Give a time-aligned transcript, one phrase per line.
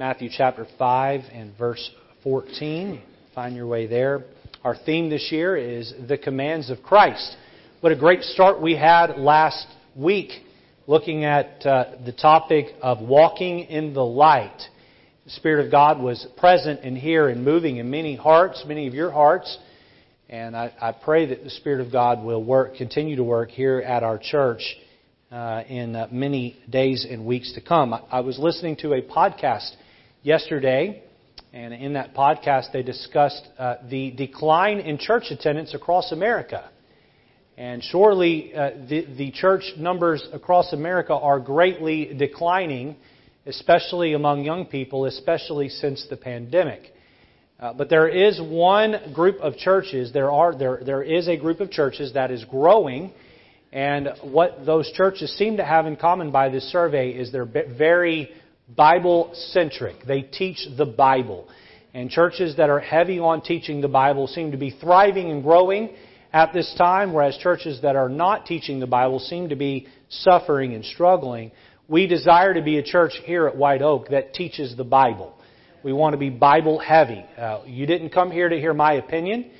[0.00, 1.90] Matthew chapter 5 and verse
[2.22, 3.02] 14.
[3.34, 4.24] Find your way there.
[4.64, 7.36] Our theme this year is the commands of Christ.
[7.80, 10.30] What a great start we had last week
[10.86, 14.58] looking at uh, the topic of walking in the light.
[15.26, 18.94] The Spirit of God was present and here and moving in many hearts, many of
[18.94, 19.58] your hearts.
[20.30, 23.80] And I, I pray that the Spirit of God will work, continue to work here
[23.80, 24.62] at our church
[25.30, 27.92] uh, in uh, many days and weeks to come.
[27.92, 29.72] I, I was listening to a podcast
[30.22, 31.02] yesterday,
[31.52, 36.70] and in that podcast they discussed uh, the decline in church attendance across America.
[37.56, 42.96] And surely uh, the, the church numbers across America are greatly declining,
[43.46, 46.82] especially among young people, especially since the pandemic.
[47.58, 51.60] Uh, but there is one group of churches, there, are, there, there is a group
[51.60, 53.12] of churches that is growing,
[53.72, 58.30] and what those churches seem to have in common by this survey is they're very
[58.76, 60.04] Bible centric.
[60.06, 61.48] They teach the Bible.
[61.92, 65.90] And churches that are heavy on teaching the Bible seem to be thriving and growing
[66.32, 70.74] at this time, whereas churches that are not teaching the Bible seem to be suffering
[70.74, 71.50] and struggling.
[71.88, 75.34] We desire to be a church here at White Oak that teaches the Bible.
[75.82, 77.24] We want to be Bible heavy.
[77.36, 79.50] Uh, you didn't come here to hear my opinion.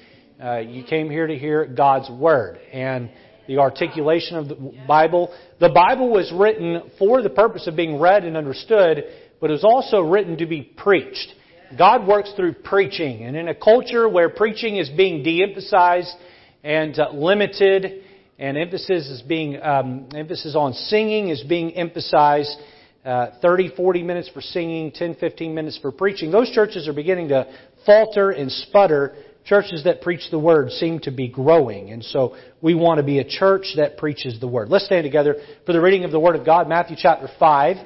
[0.43, 2.59] Uh, you came here to hear God's Word.
[2.73, 3.11] And
[3.51, 4.55] the articulation of the
[4.87, 5.35] Bible.
[5.59, 9.03] The Bible was written for the purpose of being read and understood,
[9.41, 11.35] but it was also written to be preached.
[11.77, 16.15] God works through preaching, and in a culture where preaching is being de-emphasized
[16.63, 18.05] and uh, limited,
[18.39, 22.57] and emphasis is being um, emphasis on singing is being emphasized.
[23.05, 26.31] Uh, 30, 40 minutes for singing, 10, 15 minutes for preaching.
[26.31, 27.51] Those churches are beginning to
[27.85, 29.17] falter and sputter
[29.51, 31.91] churches that preach the Word seem to be growing.
[31.91, 34.69] And so we want to be a church that preaches the Word.
[34.69, 35.35] Let's stand together
[35.67, 37.77] for the reading of the Word of God, Matthew chapter 5.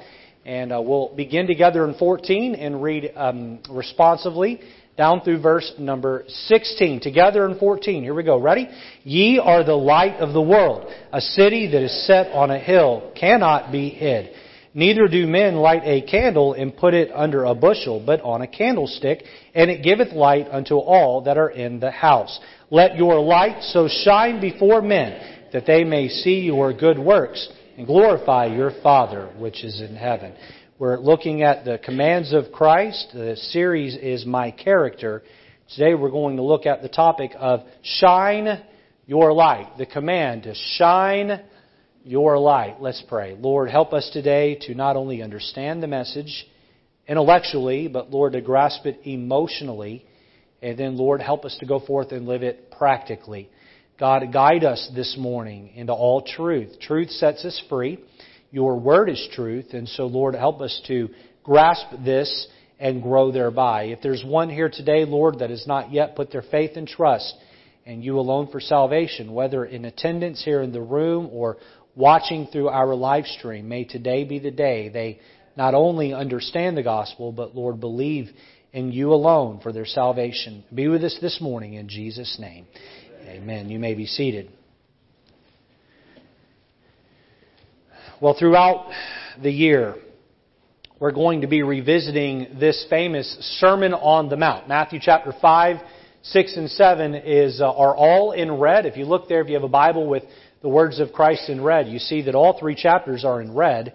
[0.45, 4.61] And uh, we'll begin together in 14 and read um, responsively
[4.95, 6.99] down through verse number 16.
[6.99, 8.03] Together in 14.
[8.03, 8.39] Here we go.
[8.39, 8.69] Ready?
[9.03, 10.93] Ye are the light of the world.
[11.11, 14.29] A city that is set on a hill cannot be hid.
[14.77, 18.47] Neither do men light a candle and put it under a bushel, but on a
[18.47, 22.37] candlestick, and it giveth light unto all that are in the house.
[22.69, 27.47] Let your light so shine before men, that they may see your good works,
[27.77, 30.33] and glorify your Father which is in heaven.
[30.77, 33.11] We're looking at the commands of Christ.
[33.13, 35.23] The series is My Character.
[35.73, 38.61] Today we're going to look at the topic of shine
[39.05, 39.77] your light.
[39.77, 41.39] The command to shine
[42.05, 42.77] your light.
[42.79, 43.35] Let's pray.
[43.37, 46.45] Lord, help us today to not only understand the message
[47.07, 50.05] intellectually, but Lord, to grasp it emotionally.
[50.61, 53.49] And then, Lord, help us to go forth and live it practically.
[53.99, 56.79] God, guide us this morning into all truth.
[56.79, 57.99] Truth sets us free.
[58.51, 59.73] Your word is truth.
[59.73, 61.09] And so, Lord, help us to
[61.43, 62.47] grasp this
[62.79, 63.85] and grow thereby.
[63.85, 67.33] If there's one here today, Lord, that has not yet put their faith and trust
[67.85, 71.57] in you alone for salvation, whether in attendance here in the room or
[71.95, 75.19] watching through our live stream, may today be the day they
[75.57, 78.29] not only understand the gospel, but Lord, believe
[78.73, 80.63] in you alone for their salvation.
[80.73, 82.65] Be with us this morning in Jesus' name.
[83.25, 83.69] Amen.
[83.69, 84.51] You may be seated.
[88.21, 88.91] Well, throughout
[89.41, 89.95] the year,
[90.99, 93.27] we're going to be revisiting this famous
[93.59, 94.67] Sermon on the Mount.
[94.67, 95.77] Matthew chapter 5,
[96.21, 98.85] 6, and 7 is, uh, are all in red.
[98.85, 100.23] If you look there, if you have a Bible with
[100.61, 103.93] the words of Christ in red, you see that all three chapters are in red,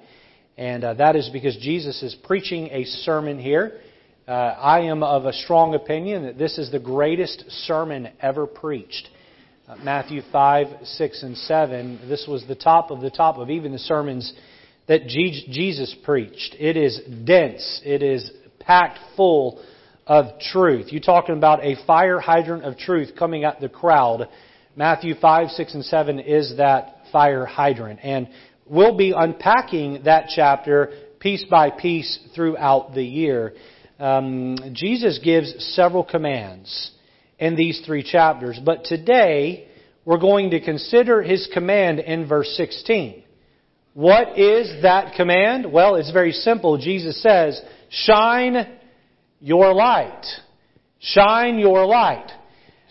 [0.57, 3.81] and uh, that is because Jesus is preaching a sermon here.
[4.29, 9.09] Uh, I am of a strong opinion that this is the greatest sermon ever preached.
[9.69, 12.01] Uh, Matthew 5, 6, and 7.
[12.09, 14.33] This was the top of the top of even the sermons
[14.87, 16.57] that Jesus preached.
[16.59, 17.81] It is dense.
[17.85, 19.65] It is packed full
[20.07, 20.89] of truth.
[20.91, 24.29] You're talking about a fire hydrant of truth coming at the crowd
[24.77, 28.01] Matthew 5, 6, and 7 is that fire hydrant.
[28.03, 28.29] And
[28.67, 33.55] we'll be unpacking that chapter piece by piece throughout the year.
[33.99, 36.93] Um, Jesus gives several commands
[37.39, 39.69] in these three chapters, but today
[40.05, 43.25] we're going to consider his command in verse 16.
[43.95, 45.71] What is that command?
[45.71, 46.79] Well, it's very simple.
[46.79, 47.61] Jesus says,
[47.91, 48.79] shine
[49.41, 50.25] your light.
[51.01, 52.31] Shine your light.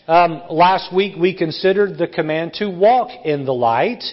[0.09, 4.03] Um, last week we considered the command to walk in the light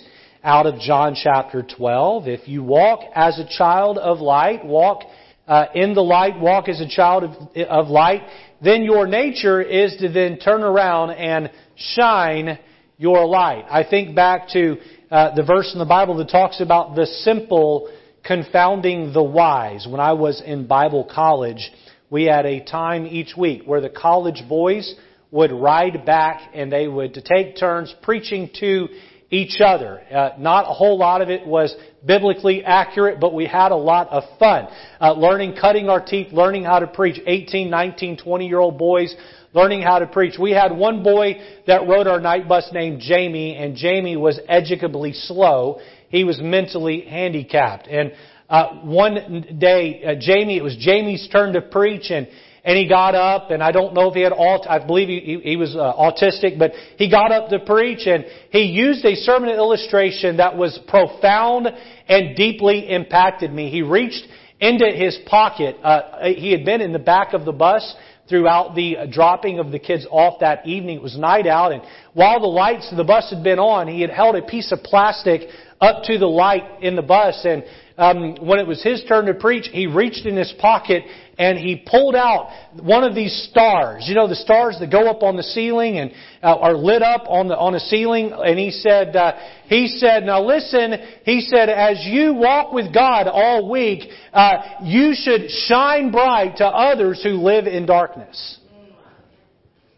[0.45, 2.29] out of John chapter 12.
[2.29, 5.05] If you walk as a child of light, walk
[5.49, 8.21] uh, in the light, walk as a child of, of light,
[8.63, 12.59] then your nature is to then turn around and shine
[12.99, 13.65] your light.
[13.71, 14.77] I think back to
[15.11, 17.91] uh, the verse in the Bible that talks about the simple
[18.23, 19.87] confounding the wise.
[19.89, 21.73] When I was in Bible college,
[22.11, 24.95] we had a time each week where the college boys
[25.31, 28.89] would ride back and they would take turns preaching to
[29.31, 30.01] each other.
[30.13, 31.75] Uh, not a whole lot of it was
[32.05, 34.69] biblically accurate, but we had a lot of fun.
[35.01, 37.21] Uh, learning, cutting our teeth, learning how to preach.
[37.27, 39.15] 18, 19, 20 year old boys
[39.57, 40.39] learning how to preach.
[40.39, 45.15] We had one boy that rode our night bus named Jamie, and Jamie was educably
[45.15, 45.81] slow.
[46.11, 47.89] He was mentally handicapped.
[47.89, 48.13] And
[48.51, 52.29] uh, one day, uh, Jamie, it was Jamie's turn to preach, and
[52.67, 55.41] and he got up, and I don't know if he had all, I believe he,
[55.41, 59.51] he was uh, autistic, but he got up to preach, and he used a sermon
[59.51, 61.69] illustration that was profound
[62.09, 63.71] and deeply impacted me.
[63.71, 64.27] He reached
[64.59, 65.77] into his pocket.
[65.81, 67.95] Uh, he had been in the back of the bus
[68.29, 70.97] throughout the dropping of the kids off that evening.
[70.97, 71.83] It was night out, and
[72.15, 74.83] while the lights of the bus had been on, he had held a piece of
[74.83, 75.43] plastic
[75.81, 77.63] up to the light in the bus, and
[77.99, 81.05] um, when it was his turn to preach, he reached in his pocket
[81.39, 82.51] and he pulled out
[82.81, 84.05] one of these stars.
[84.09, 86.11] You know, the stars that go up on the ceiling and
[86.43, 88.33] uh, are lit up on the on a ceiling.
[88.33, 89.33] And he said, uh,
[89.67, 90.95] he said, now listen.
[91.25, 96.67] He said, as you walk with God all week, uh, you should shine bright to
[96.67, 98.59] others who live in darkness.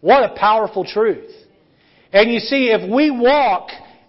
[0.01, 1.31] What a powerful truth.
[2.13, 3.69] And you see, if we walk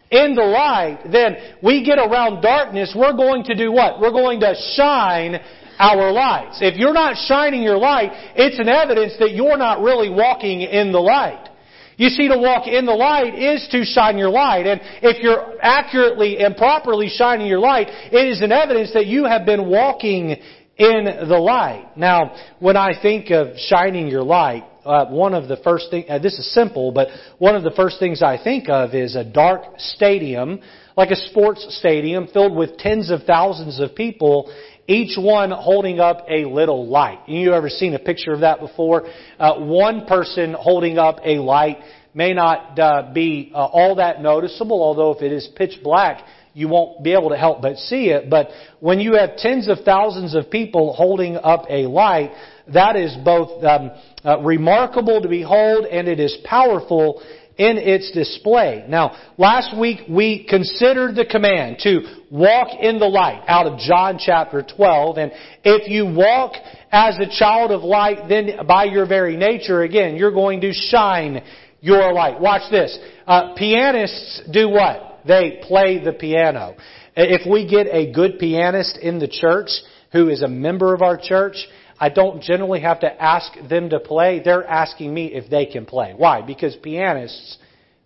[0.10, 4.00] in the light, then we get around darkness, we're going to do what?
[4.00, 5.40] We're going to shine
[5.80, 6.60] our lights.
[6.62, 10.92] If you're not shining your light, it's an evidence that you're not really walking in
[10.92, 11.48] the light.
[11.96, 14.66] You see, to walk in the light is to shine your light.
[14.66, 19.26] And if you're accurately and properly shining your light, it is an evidence that you
[19.26, 20.38] have been walking
[20.78, 21.98] in the light.
[21.98, 26.20] Now, when I think of shining your light, uh, one of the first things, uh,
[26.20, 29.64] this is simple, but one of the first things I think of is a dark
[29.78, 30.62] stadium,
[30.96, 34.50] like a sports stadium filled with tens of thousands of people,
[34.90, 37.20] each one holding up a little light.
[37.28, 39.06] You ever seen a picture of that before?
[39.40, 41.78] Uh, one person holding up a light
[42.16, 46.68] may not uh, be uh, all that noticeable, although if it is pitch black, you
[46.68, 48.32] won't be able to help but see it.
[48.32, 48.50] But
[48.80, 52.32] when you have tens of thousands of people holding up a light,
[52.74, 53.92] that is both um,
[54.26, 57.22] uh, remarkable to behold and it is powerful
[57.60, 58.86] in its display.
[58.88, 64.18] Now, last week we considered the command to walk in the light out of John
[64.18, 65.18] chapter 12.
[65.18, 65.32] And
[65.66, 66.54] if you walk
[66.90, 71.44] as a child of light, then by your very nature, again, you're going to shine
[71.82, 72.40] your light.
[72.40, 72.98] Watch this.
[73.28, 75.20] Uh, pianists do what?
[75.28, 76.78] They play the piano.
[77.18, 79.70] If we get a good pianist in the church
[80.14, 81.58] who is a member of our church,
[82.00, 84.42] I don't generally have to ask them to play.
[84.44, 86.14] They're asking me if they can play.
[86.16, 86.42] Why?
[86.42, 87.58] Because pianists,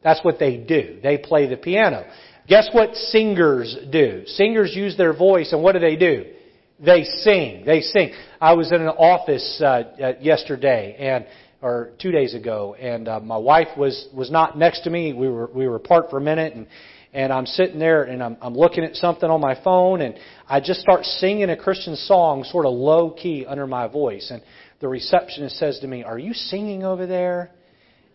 [0.04, 1.00] that's what they do.
[1.04, 2.06] They play the piano.
[2.48, 4.24] Guess what singers do?
[4.26, 6.26] Singers use their voice, and what do they do?
[6.84, 7.64] They sing.
[7.66, 8.12] They sing.
[8.42, 11.26] I was in an office uh, uh, yesterday, and
[11.62, 15.14] or two days ago, and uh, my wife was was not next to me.
[15.14, 16.68] We were we were apart for a minute, and
[17.14, 20.16] and I'm sitting there and I'm, I'm looking at something on my phone and
[20.50, 24.32] I just start singing a Christian song sort of low key under my voice.
[24.32, 24.42] And
[24.80, 27.52] the receptionist says to me, Are you singing over there?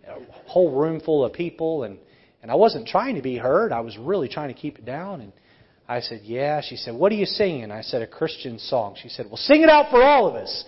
[0.06, 1.85] A whole room full of people.
[1.85, 1.99] And,
[2.43, 3.73] and I wasn't trying to be heard.
[3.73, 5.21] I was really trying to keep it down.
[5.21, 5.33] And
[5.89, 6.61] I said, Yeah.
[6.61, 7.71] She said, What are you singing?
[7.71, 8.97] I said, A Christian song.
[9.00, 10.65] She said, Well, sing it out for all of us.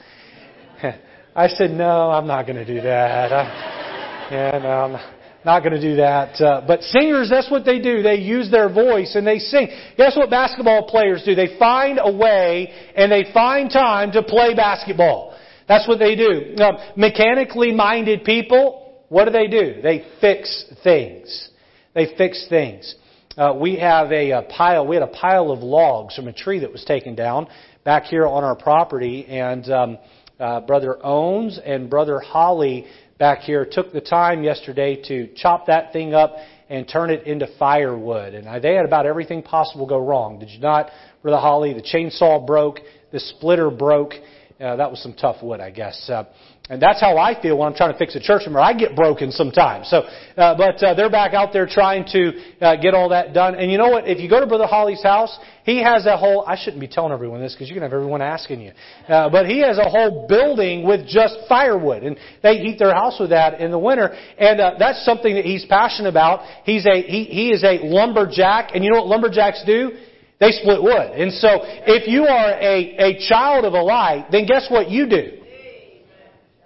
[1.34, 3.32] I said, No, I'm not going to do that.
[3.32, 5.19] I, yeah, no, I'm not.
[5.44, 6.40] Not going to do that.
[6.40, 8.02] Uh, but singers, that's what they do.
[8.02, 9.68] They use their voice and they sing.
[9.96, 11.34] Guess what basketball players do?
[11.34, 15.38] They find a way and they find time to play basketball.
[15.66, 16.54] That's what they do.
[16.56, 19.80] Now, mechanically minded people, what do they do?
[19.82, 21.48] They fix things.
[21.94, 22.94] They fix things.
[23.36, 24.86] Uh, we have a, a pile.
[24.86, 27.46] We had a pile of logs from a tree that was taken down
[27.84, 29.98] back here on our property, and um,
[30.38, 32.86] uh, Brother Owens and Brother Holly
[33.20, 36.34] back here took the time yesterday to chop that thing up
[36.70, 38.32] and turn it into firewood.
[38.32, 40.38] And they had about everything possible go wrong.
[40.38, 40.88] Did you not,
[41.22, 41.74] Brother Holly?
[41.74, 42.78] The chainsaw broke,
[43.12, 44.14] the splitter broke.
[44.58, 46.08] Uh, that was some tough wood, I guess.
[46.08, 46.24] Uh,
[46.70, 48.60] and that's how I feel when I'm trying to fix a church member.
[48.60, 49.90] I get broken sometimes.
[49.90, 50.02] So,
[50.36, 53.56] uh, but uh, they're back out there trying to uh, get all that done.
[53.56, 54.06] And you know what?
[54.06, 56.44] If you go to Brother Holly's house, he has a whole.
[56.46, 58.70] I shouldn't be telling everyone this because you're gonna have everyone asking you.
[59.08, 63.18] Uh, but he has a whole building with just firewood, and they heat their house
[63.18, 64.16] with that in the winter.
[64.38, 66.46] And uh, that's something that he's passionate about.
[66.62, 69.90] He's a he, he is a lumberjack, and you know what lumberjacks do?
[70.38, 71.10] They split wood.
[71.18, 75.08] And so, if you are a, a child of a light, then guess what you
[75.08, 75.39] do?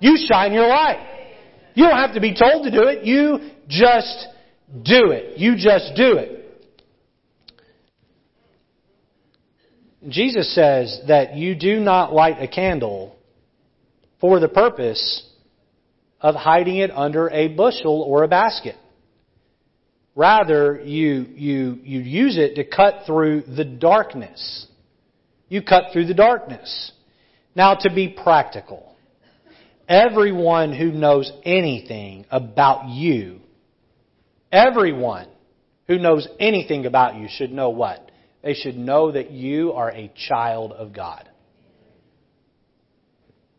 [0.05, 0.99] You shine your light.
[1.73, 3.07] You don't have to be told to do it.
[3.07, 4.27] You just
[4.83, 5.39] do it.
[5.39, 6.45] You just do it.
[10.07, 13.17] Jesus says that you do not light a candle
[14.21, 15.27] for the purpose
[16.21, 18.77] of hiding it under a bushel or a basket.
[20.15, 24.67] Rather, you, you, you use it to cut through the darkness.
[25.49, 26.93] You cut through the darkness.
[27.57, 28.94] Now, to be practical,
[29.89, 33.41] everyone who knows anything about you,
[34.51, 35.29] everyone
[35.87, 38.11] who knows anything about you should know what?
[38.43, 41.29] They should know that you are a child of God.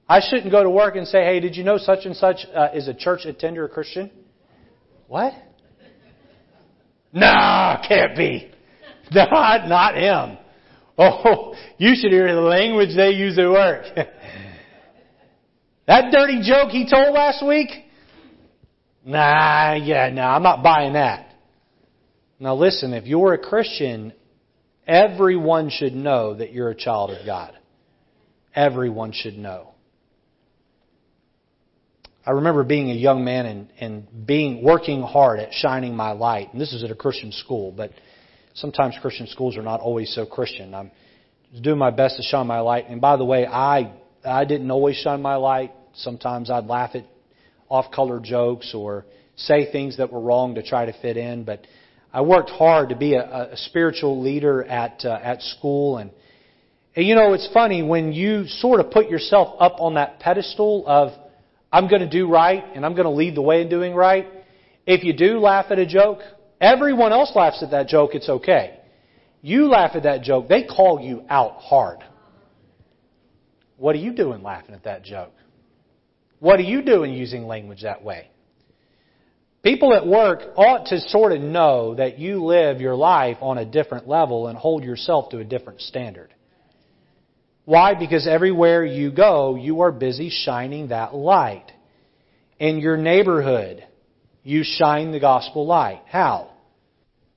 [0.08, 2.70] I shouldn't go to work and say, hey, did you know such and such uh,
[2.74, 4.12] is a church attender a Christian?
[5.08, 5.34] What?
[7.12, 8.52] Nah, can't be.
[9.12, 10.38] Not, not him.
[10.98, 13.86] Oh, you should hear the language they use at work.
[15.88, 17.70] that dirty joke he told last week?
[19.06, 21.36] Nah, yeah, no, nah, I'm not buying that.
[22.40, 24.14] Now listen, if you're a Christian,
[24.88, 27.54] everyone should know that you're a child of God.
[28.56, 29.76] Everyone should know.
[32.26, 36.52] I remember being a young man and, and being working hard at shining my light.
[36.52, 37.92] And this is at a Christian school, but
[38.56, 40.74] sometimes Christian schools are not always so Christian.
[40.74, 40.90] I'm
[41.62, 42.90] doing my best to shine my light.
[42.90, 43.94] And by the way, I
[44.26, 45.72] I didn't always shine my light.
[45.96, 47.06] Sometimes I'd laugh at
[47.70, 49.06] off-color jokes or
[49.36, 51.44] say things that were wrong to try to fit in.
[51.44, 51.66] But
[52.14, 55.98] I worked hard to be a, a spiritual leader at uh, at school.
[55.98, 56.12] And,
[56.96, 60.84] and you know, it's funny when you sort of put yourself up on that pedestal
[60.88, 61.12] of
[61.72, 64.28] I'm going to do right and I'm going to lead the way in doing right.
[64.88, 66.20] If you do laugh at a joke,
[66.62, 68.80] everyone else laughs at that joke, it's okay.
[69.42, 72.00] You laugh at that joke, they call you out hard.
[73.78, 75.34] What are you doing laughing at that joke?
[76.40, 78.30] What are you doing using language that way?
[79.64, 83.66] People at work ought to sort of know that you live your life on a
[83.66, 86.32] different level and hold yourself to a different standard.
[87.66, 87.96] Why?
[87.96, 91.72] Because everywhere you go, you are busy shining that light.
[92.60, 93.84] In your neighborhood,
[94.44, 96.04] you shine the gospel light.
[96.06, 96.52] How?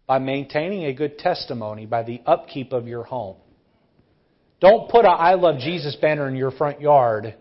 [0.06, 3.36] By maintaining a good testimony, by the upkeep of your home.
[4.60, 7.34] Don't put a I love Jesus banner in your front yard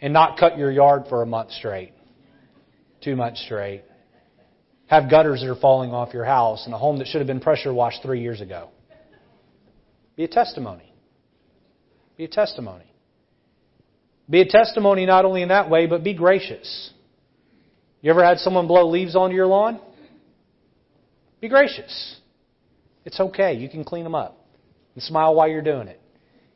[0.00, 1.92] and not cut your yard for a month straight.
[3.02, 3.84] Two months straight.
[4.86, 7.40] Have gutters that are falling off your house and a home that should have been
[7.40, 8.70] pressure washed three years ago.
[10.16, 10.92] Be a testimony.
[12.16, 12.92] Be a testimony.
[14.30, 16.92] Be a testimony not only in that way, but be gracious.
[18.00, 19.80] You ever had someone blow leaves onto your lawn?
[21.40, 22.16] Be gracious.
[23.04, 23.54] It's okay.
[23.54, 24.46] You can clean them up.
[24.94, 26.00] And smile while you're doing it.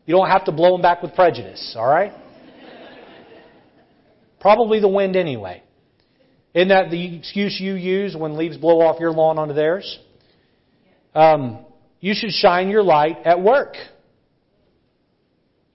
[0.04, 2.12] You don't have to blow them back with prejudice, all right?
[4.40, 5.62] Probably the wind anyway.
[6.54, 9.98] Isn't that the excuse you use when leaves blow off your lawn onto theirs?
[11.14, 11.64] Um,
[12.00, 13.76] you should shine your light at work.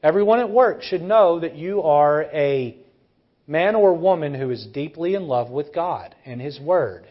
[0.04, 2.78] Everyone at work should know that you are a
[3.48, 7.06] man or woman who is deeply in love with God and His Word.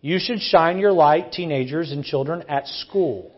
[0.00, 3.32] You should shine your light, teenagers and children, at school.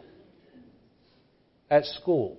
[1.74, 2.38] At school.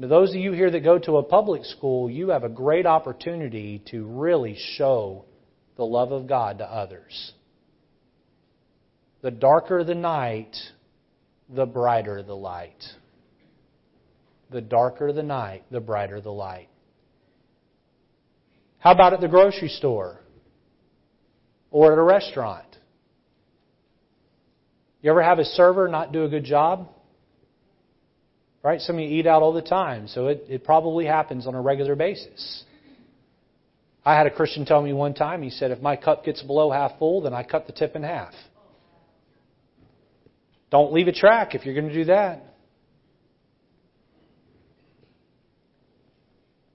[0.00, 2.86] To those of you here that go to a public school, you have a great
[2.86, 5.26] opportunity to really show
[5.76, 7.32] the love of God to others.
[9.20, 10.56] The darker the night,
[11.54, 12.82] the brighter the light.
[14.50, 16.70] The darker the night, the brighter the light.
[18.78, 20.22] How about at the grocery store?
[21.70, 22.64] Or at a restaurant?
[25.02, 26.88] You ever have a server not do a good job?
[28.62, 28.80] Right?
[28.80, 31.60] Some of you eat out all the time, so it, it probably happens on a
[31.60, 32.64] regular basis.
[34.04, 36.70] I had a Christian tell me one time, he said, if my cup gets below
[36.70, 38.34] half full, then I cut the tip in half.
[40.70, 42.44] Don't leave a track if you're going to do that.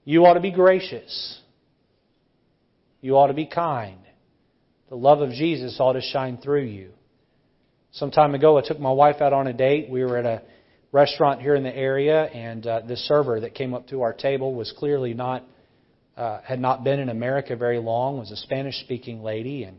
[0.04, 1.40] You ought to be gracious.
[3.00, 3.98] You ought to be kind.
[4.88, 6.90] The love of Jesus ought to shine through you.
[7.90, 9.90] Some time ago, I took my wife out on a date.
[9.90, 10.42] We were at a
[10.92, 14.54] restaurant here in the area, and uh, the server that came up to our table
[14.54, 15.44] was clearly not
[16.16, 18.18] uh, had not been in America very long.
[18.18, 19.78] Was a Spanish-speaking lady, and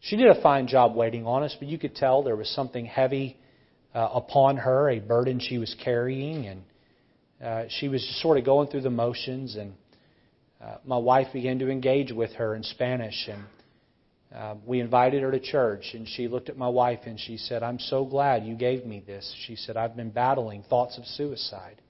[0.00, 1.54] she did a fine job waiting on us.
[1.58, 3.36] But you could tell there was something heavy
[3.94, 6.62] uh, upon her, a burden she was carrying, and
[7.42, 9.74] uh, she was just sort of going through the motions, and
[10.60, 13.44] uh, my wife began to engage with her in Spanish, and
[14.34, 17.62] uh, we invited her to church, and she looked at my wife and she said,
[17.62, 21.82] "I'm so glad you gave me this." She said, "I've been battling thoughts of suicide.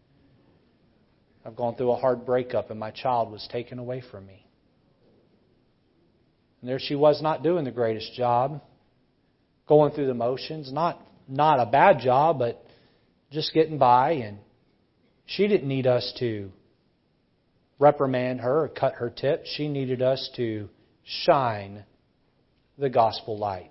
[1.45, 4.47] I've gone through a hard breakup, and my child was taken away from me."
[6.61, 8.63] And there she was, not doing the greatest job,
[9.67, 12.65] going through the motions, not not a bad job, but
[13.31, 14.39] just getting by, and
[15.27, 16.51] she didn't need us to
[17.79, 19.45] reprimand her or cut her tip.
[19.45, 20.71] She needed us to
[21.05, 21.85] shine
[22.81, 23.71] the gospel light.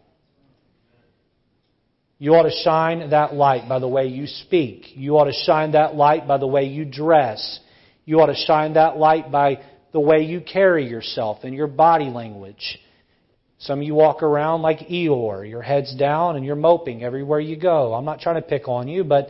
[2.20, 4.88] You ought to shine that light by the way you speak.
[4.96, 7.60] You ought to shine that light by the way you dress.
[8.06, 9.64] You ought to shine that light by
[9.94, 12.80] the way you carry yourself and your body language.
[13.60, 17.58] Some of you walk around like Eeyore, your head's down and you're moping everywhere you
[17.58, 17.94] go.
[17.94, 19.30] I'm not trying to pick on you, but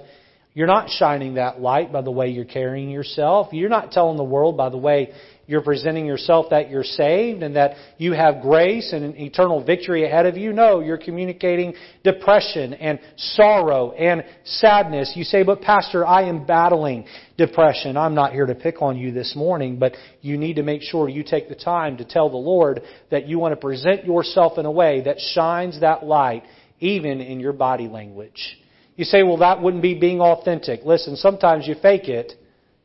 [0.54, 3.54] you're not shining that light by the way you're carrying yourself.
[3.54, 5.14] You're not telling the world by the way
[5.50, 10.06] you're presenting yourself that you're saved and that you have grace and an eternal victory
[10.06, 10.54] ahead of you.
[10.54, 15.14] No, you're communicating depression and sorrow and sadness.
[15.16, 17.98] You say, but Pastor, I am battling depression.
[17.98, 21.10] I'm not here to pick on you this morning, but you need to make sure
[21.10, 24.68] you take the time to tell the Lord that you want to present yourself in
[24.68, 26.44] a way that shines that light
[26.80, 28.56] even in your body language.
[28.98, 30.82] You say, well, that wouldn't be being authentic.
[30.86, 32.34] Listen, sometimes you fake it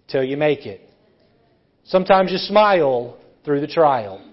[0.09, 0.81] till you make it.
[1.85, 4.25] Sometimes you smile through the trial.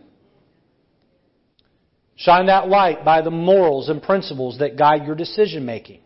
[2.16, 6.02] Shine that light by the morals and principles that guide your decision making.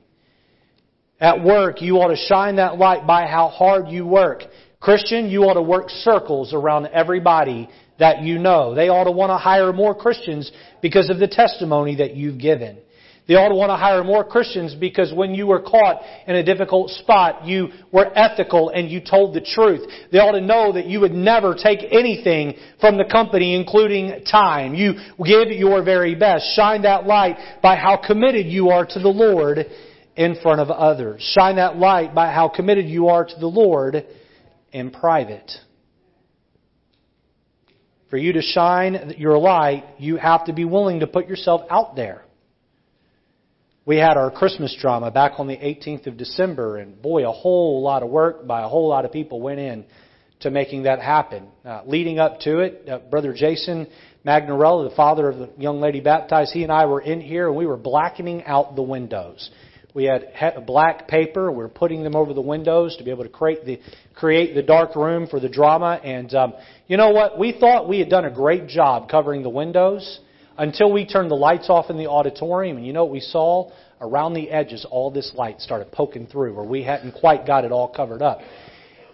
[1.20, 4.44] At work, you ought to shine that light by how hard you work.
[4.80, 8.76] Christian, you ought to work circles around everybody that you know.
[8.76, 12.80] They ought to want to hire more Christians because of the testimony that you've given.
[13.28, 16.44] They ought to want to hire more Christians because when you were caught in a
[16.44, 19.82] difficult spot, you were ethical and you told the truth.
[20.12, 24.76] They ought to know that you would never take anything from the company, including time.
[24.76, 24.94] You
[25.26, 26.56] give your very best.
[26.56, 29.66] Shine that light by how committed you are to the Lord
[30.16, 31.28] in front of others.
[31.36, 34.06] Shine that light by how committed you are to the Lord
[34.72, 35.52] in private.
[38.12, 41.96] For you to shine your light, you have to be willing to put yourself out
[41.96, 42.25] there.
[43.88, 47.84] We had our Christmas drama back on the 18th of December, and boy, a whole
[47.84, 49.86] lot of work by a whole lot of people went in
[50.40, 51.50] to making that happen.
[51.64, 53.86] Uh, leading up to it, uh, Brother Jason
[54.26, 57.56] Magnarella, the father of the young lady baptized, he and I were in here and
[57.56, 59.52] we were blackening out the windows.
[59.94, 61.52] We had black paper.
[61.52, 63.80] We were putting them over the windows to be able to create the
[64.16, 66.02] create the dark room for the drama.
[66.04, 66.54] And um,
[66.88, 67.40] you know what?
[67.40, 70.20] We thought we had done a great job covering the windows
[70.58, 72.78] until we turned the lights off in the auditorium.
[72.78, 73.72] And you know what we saw?
[74.02, 77.72] Around the edges, all this light started poking through where we hadn't quite got it
[77.72, 78.40] all covered up.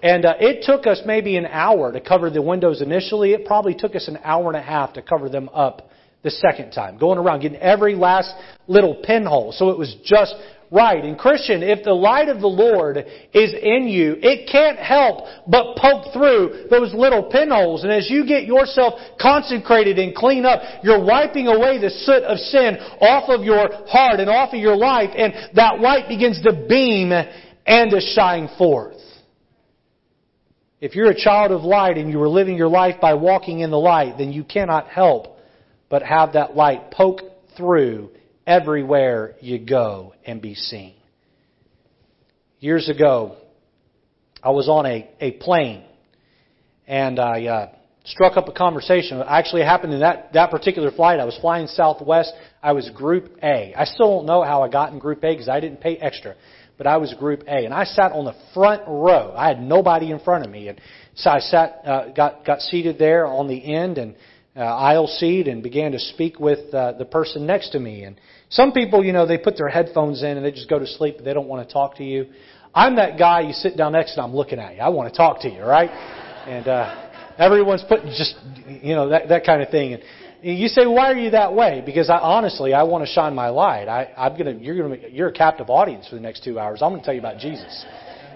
[0.03, 3.33] And uh, it took us maybe an hour to cover the windows initially.
[3.33, 5.89] It probably took us an hour and a half to cover them up
[6.23, 8.33] the second time, going around, getting every last
[8.67, 9.51] little pinhole.
[9.51, 10.35] So it was just
[10.71, 11.03] right.
[11.03, 15.75] And Christian, if the light of the Lord is in you, it can't help but
[15.75, 17.83] poke through those little pinholes.
[17.83, 22.37] And as you get yourself consecrated and clean up, you're wiping away the soot of
[22.37, 26.65] sin off of your heart and off of your life, and that light begins to
[26.67, 28.95] beam and to shine forth.
[30.79, 33.69] If you're a child of light and you are living your life by walking in
[33.69, 35.37] the light, then you cannot help
[35.89, 37.21] but have that light poke
[37.55, 38.09] through
[38.45, 40.93] everywhere you go and be seen.
[42.59, 43.37] Years ago,
[44.43, 45.83] I was on a, a plane
[46.87, 47.69] and I uh,
[48.05, 49.19] struck up a conversation.
[49.19, 51.19] It actually happened in that, that particular flight.
[51.19, 52.33] I was flying Southwest.
[52.61, 53.73] I was Group A.
[53.75, 56.35] I still don't know how I got in Group A because I didn't pay extra,
[56.77, 57.65] but I was Group A.
[57.65, 59.33] And I sat on the front row.
[59.35, 60.67] I had nobody in front of me.
[60.67, 60.81] And
[61.15, 64.15] so I sat, uh, got, got seated there on the end and
[64.55, 68.03] uh, aisle seat and began to speak with uh, the person next to me.
[68.03, 70.87] And some people, you know, they put their headphones in and they just go to
[70.87, 71.17] sleep.
[71.23, 72.27] They don't want to talk to you.
[72.73, 73.41] I'm that guy.
[73.41, 74.81] You sit down next and I'm looking at you.
[74.81, 75.89] I want to talk to you, right?
[75.89, 78.35] And uh, everyone's putting just,
[78.81, 79.93] you know, that that kind of thing.
[79.93, 80.03] And
[80.41, 81.83] you say, why are you that way?
[81.85, 83.87] Because I honestly, I want to shine my light.
[83.87, 86.81] I, I'm gonna, you're gonna, you're a captive audience for the next two hours.
[86.81, 87.85] I'm to tell you about Jesus.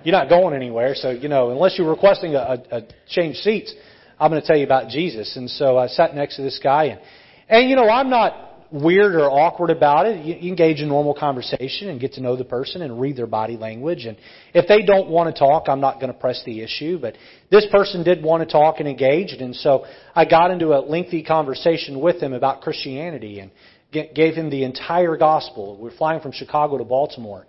[0.03, 2.37] You're not going anywhere, so you know, unless you're requesting a,
[2.71, 3.73] a, a change seats,
[4.19, 5.35] I'm going to tell you about Jesus.
[5.35, 7.01] And so I sat next to this guy, and
[7.47, 10.25] and you know, I'm not weird or awkward about it.
[10.25, 13.57] You engage in normal conversation and get to know the person and read their body
[13.57, 14.05] language.
[14.05, 14.17] And
[14.53, 16.97] if they don't want to talk, I'm not going to press the issue.
[16.99, 17.15] But
[17.51, 21.23] this person did want to talk and engaged, and so I got into a lengthy
[21.23, 23.51] conversation with him about Christianity and
[23.91, 25.77] gave him the entire gospel.
[25.79, 27.45] We're flying from Chicago to Baltimore,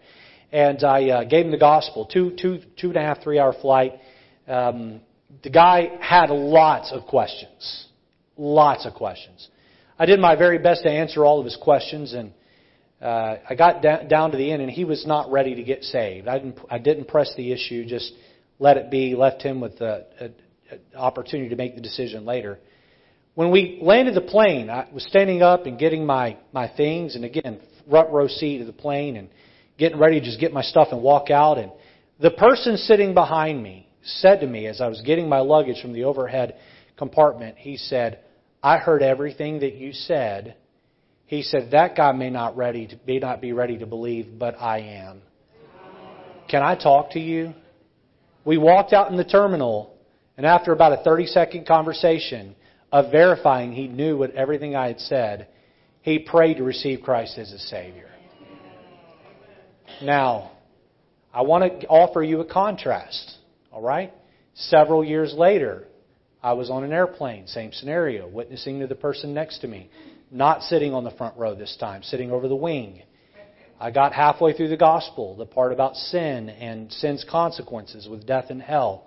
[0.53, 2.07] and I uh, gave him the gospel.
[2.07, 3.95] Two, two, two and a half, three hour flight.
[4.47, 5.01] Um,
[5.43, 7.87] the guy had lots of questions,
[8.37, 9.49] lots of questions.
[9.99, 12.33] I did my very best to answer all of his questions, and
[13.01, 15.85] uh, I got da- down to the end, and he was not ready to get
[15.85, 16.29] saved.
[16.29, 18.13] I didn't, I didn't press the issue, just
[18.59, 20.07] let it be, left him with the
[20.97, 22.59] opportunity to make the decision later.
[23.35, 27.25] When we landed the plane, I was standing up and getting my, my things, and
[27.25, 29.29] again, front row seat of the plane, and
[29.79, 31.59] getting ready to just get my stuff and walk out.
[31.59, 31.71] And
[32.19, 35.93] The person sitting behind me said to me as I was getting my luggage from
[35.93, 36.57] the overhead
[36.97, 38.21] compartment, he said,
[38.63, 40.57] I heard everything that you said.
[41.27, 44.61] He said, that guy may not ready to, may not be ready to believe, but
[44.61, 45.23] I am.
[46.49, 47.55] Can I talk to you?
[48.45, 49.97] We walked out in the terminal,
[50.37, 52.55] and after about a 30 second conversation
[52.93, 55.49] of verifying he knew what everything I had said,
[56.03, 58.09] he prayed to receive Christ as a Savior.
[60.03, 60.53] Now,
[61.35, 63.36] I want to offer you a contrast,
[63.77, 64.11] all right?
[64.55, 65.87] Several years later,
[66.43, 69.91] I was on an airplane, same scenario, witnessing to the person next to me,
[70.31, 73.03] not sitting on the front row this time, sitting over the wing.
[73.79, 78.47] I got halfway through the gospel, the part about sin and sin's consequences with death
[78.49, 79.05] and hell.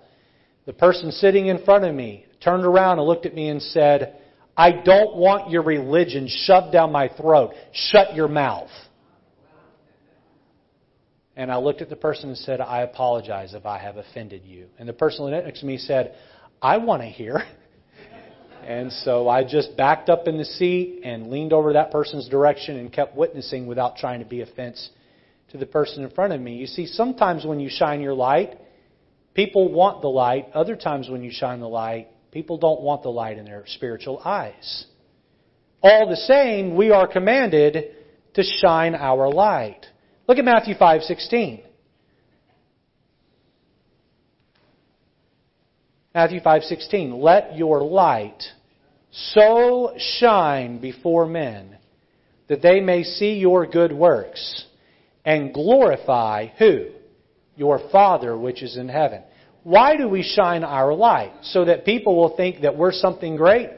[0.66, 4.20] The person sitting in front of me turned around and looked at me and said,
[4.56, 7.54] I don't want your religion shoved down my throat.
[7.72, 8.70] Shut your mouth.
[11.36, 14.66] And I looked at the person and said, I apologize if I have offended you.
[14.78, 16.14] And the person next to me said,
[16.60, 17.42] I want to hear.
[18.62, 22.76] And so I just backed up in the seat and leaned over that person's direction
[22.76, 24.90] and kept witnessing without trying to be offense
[25.50, 26.56] to the person in front of me.
[26.56, 28.58] You see, sometimes when you shine your light,
[29.34, 30.48] people want the light.
[30.54, 34.20] Other times when you shine the light, people don't want the light in their spiritual
[34.24, 34.86] eyes.
[35.82, 37.94] All the same, we are commanded
[38.34, 39.86] to shine our light.
[40.30, 41.58] Look at Matthew 5:16.
[46.14, 48.52] Matthew 5:16, "Let your light
[49.10, 51.78] so shine before men
[52.46, 54.66] that they may see your good works
[55.24, 56.86] and glorify who?
[57.56, 59.22] Your Father which is in heaven."
[59.64, 61.32] Why do we shine our light?
[61.40, 63.70] So that people will think that we're something great?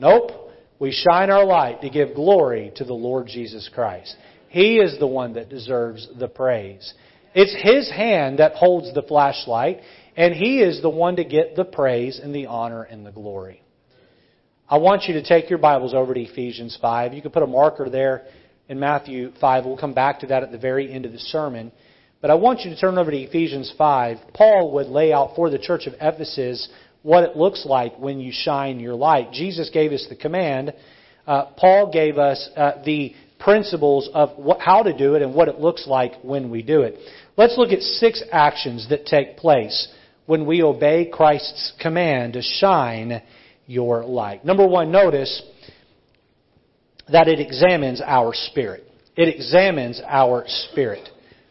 [0.00, 0.32] Nope.
[0.80, 4.16] We shine our light to give glory to the Lord Jesus Christ.
[4.52, 6.92] He is the one that deserves the praise.
[7.34, 9.80] It's His hand that holds the flashlight.
[10.14, 13.62] And He is the one to get the praise and the honor and the glory.
[14.68, 17.14] I want you to take your Bibles over to Ephesians 5.
[17.14, 18.26] You can put a marker there
[18.68, 19.64] in Matthew 5.
[19.64, 21.72] We'll come back to that at the very end of the sermon.
[22.20, 24.18] But I want you to turn over to Ephesians 5.
[24.34, 26.68] Paul would lay out for the church of Ephesus
[27.02, 29.32] what it looks like when you shine your light.
[29.32, 30.74] Jesus gave us the command.
[31.26, 35.48] Uh, Paul gave us uh, the principles of what, how to do it and what
[35.48, 36.96] it looks like when we do it.
[37.36, 39.88] Let's look at six actions that take place
[40.26, 43.22] when we obey Christ's command to shine
[43.66, 44.44] your light.
[44.44, 45.42] Number one, notice
[47.10, 48.86] that it examines our spirit.
[49.16, 51.08] It examines our spirit.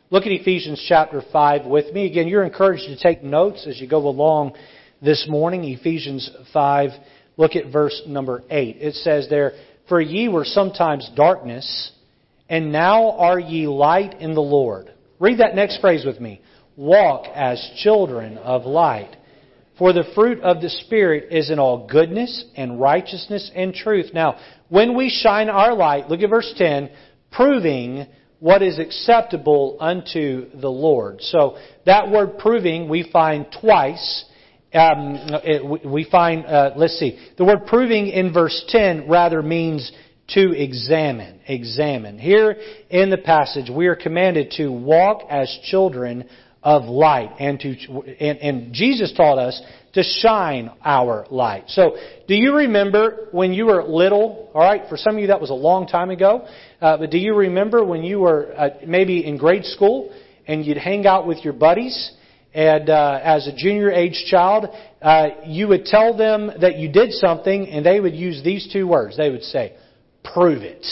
[0.10, 2.06] Look at Ephesians chapter 5 with me.
[2.06, 4.54] Again, you're encouraged to take notes as you go along
[5.02, 5.64] this morning.
[5.64, 6.90] Ephesians 5,
[7.38, 8.78] look at verse number 8.
[8.80, 9.54] It says there,
[9.88, 11.92] For ye were sometimes darkness,
[12.50, 14.94] and now are ye light in the Lord.
[15.20, 16.42] Read that next phrase with me
[16.76, 19.16] walk as children of light.
[19.78, 24.14] For the fruit of the Spirit is in all goodness and righteousness and truth.
[24.14, 24.38] Now,
[24.70, 26.90] when we shine our light, look at verse 10,
[27.32, 28.06] proving
[28.40, 31.22] what is acceptable unto the Lord.
[31.22, 34.26] So, that word proving we find twice.
[34.74, 39.92] Um, we find, uh, let's see, the word proving in verse 10 rather means
[40.30, 41.42] to examine.
[41.48, 42.18] Examine.
[42.18, 42.56] Here
[42.90, 46.30] in the passage, we are commanded to walk as children
[46.64, 47.70] of light and to
[48.20, 49.60] and, and, Jesus taught us
[49.94, 51.64] to shine our light.
[51.70, 54.52] So, do you remember when you were little?
[54.54, 56.48] All right, for some of you that was a long time ago.
[56.80, 60.14] Uh, but do you remember when you were uh, maybe in grade school
[60.48, 62.12] and you'd hang out with your buddies?
[62.54, 64.68] And uh, as a junior age child,
[65.02, 68.88] uh, you would tell them that you did something, and they would use these two
[68.88, 69.16] words.
[69.16, 69.74] They would say,
[70.24, 70.86] "Prove it."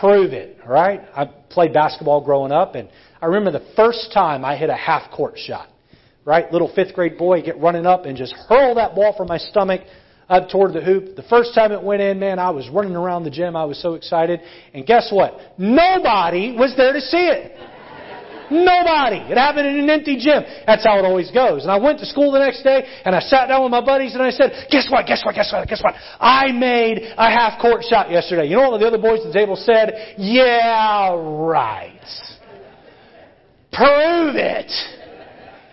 [0.00, 0.58] Prove it.
[0.66, 1.00] Right?
[1.14, 2.88] I played basketball growing up, and
[3.20, 5.68] I remember the first time I hit a half court shot.
[6.24, 6.52] Right?
[6.52, 9.82] Little fifth grade boy get running up and just hurl that ball from my stomach
[10.28, 11.16] up toward the hoop.
[11.16, 13.56] The first time it went in, man, I was running around the gym.
[13.56, 14.40] I was so excited.
[14.74, 15.38] And guess what?
[15.56, 17.56] Nobody was there to see it.
[18.50, 19.18] Nobody.
[19.30, 20.42] It happened in an empty gym.
[20.66, 21.62] That's how it always goes.
[21.62, 24.14] And I went to school the next day and I sat down with my buddies
[24.14, 25.94] and I said, guess what, guess what, guess what, guess what?
[26.20, 28.46] I made a half court shot yesterday.
[28.46, 30.14] You know what the other boys at the table said?
[30.18, 32.00] Yeah, right.
[33.72, 34.70] Prove it.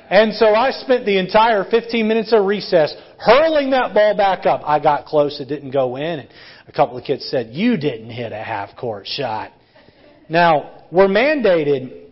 [0.10, 4.62] And so I spent the entire 15 minutes of recess hurling that ball back up.
[4.66, 6.20] I got close, it didn't go in.
[6.20, 6.30] And
[6.68, 9.52] a couple of kids said, You didn't hit a half court shot.
[10.30, 12.03] Now, we're mandated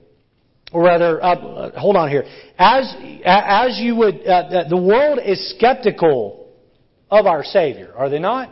[0.72, 2.24] or rather, uh, hold on here.
[2.58, 6.50] As as you would, uh, the world is skeptical
[7.10, 8.50] of our Savior, are they not?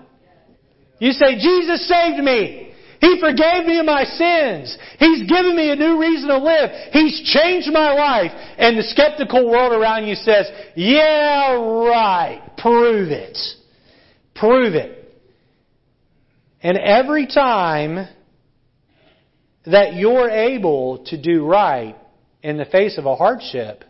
[0.99, 2.73] You say, Jesus saved me.
[2.99, 4.77] He forgave me of my sins.
[4.99, 6.69] He's given me a new reason to live.
[6.91, 8.31] He's changed my life.
[8.57, 12.41] And the skeptical world around you says, yeah, right.
[12.57, 13.37] Prove it.
[14.35, 14.97] Prove it.
[16.61, 18.05] And every time
[19.65, 21.95] that you're able to do right
[22.41, 23.83] in the face of a hardship,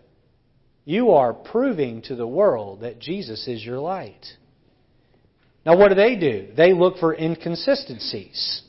[0.85, 4.25] you are proving to the world that Jesus is your light.
[5.65, 6.47] Now, what do they do?
[6.55, 8.63] They look for inconsistencies.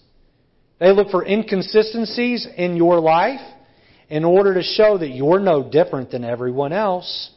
[0.79, 3.41] They look for inconsistencies in your life
[4.09, 7.31] in order to show that you're no different than everyone else.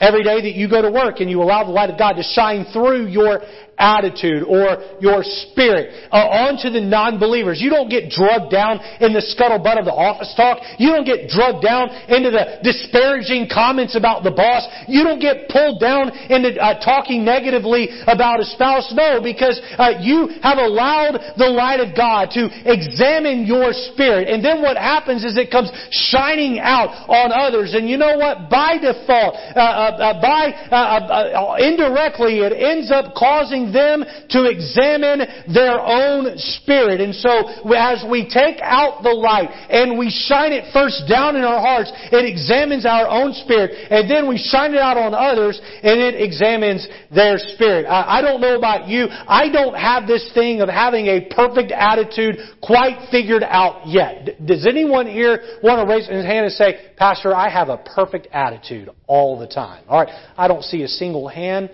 [0.00, 2.22] Every day that you go to work and you allow the light of God to
[2.22, 3.40] shine through your
[3.78, 7.60] attitude or your spirit uh, onto the non-believers.
[7.60, 10.62] You don't get drugged down in the scuttlebutt of the office talk.
[10.78, 14.66] You don't get drugged down into the disparaging comments about the boss.
[14.86, 18.92] You don't get pulled down into uh, talking negatively about a spouse.
[18.94, 24.28] No, because uh, you have allowed the light of God to examine your spirit.
[24.28, 27.74] And then what happens is it comes shining out on others.
[27.74, 28.50] And you know what?
[28.50, 35.22] By default, uh, uh, uh, by indirectly, it ends up causing them to examine
[35.52, 37.00] their own spirit.
[37.00, 41.44] And so as we take out the light and we shine it first down in
[41.44, 43.70] our hearts, it examines our own spirit.
[43.90, 47.86] And then we shine it out on others and it examines their spirit.
[47.86, 49.06] I, I don't know about you.
[49.10, 54.44] I don't have this thing of having a perfect attitude quite figured out yet.
[54.44, 58.28] Does anyone here want to raise his hand and say, Pastor, I have a perfect
[58.32, 59.84] attitude all the time?
[59.88, 61.70] Alright, I don't see a single hand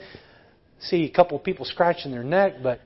[0.81, 2.81] see a couple of people scratching their neck, but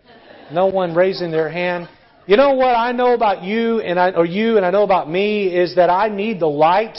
[0.53, 1.89] no one raising their hand.
[2.27, 5.11] You know what I know about you and I, or you and I know about
[5.11, 6.97] me is that I need the light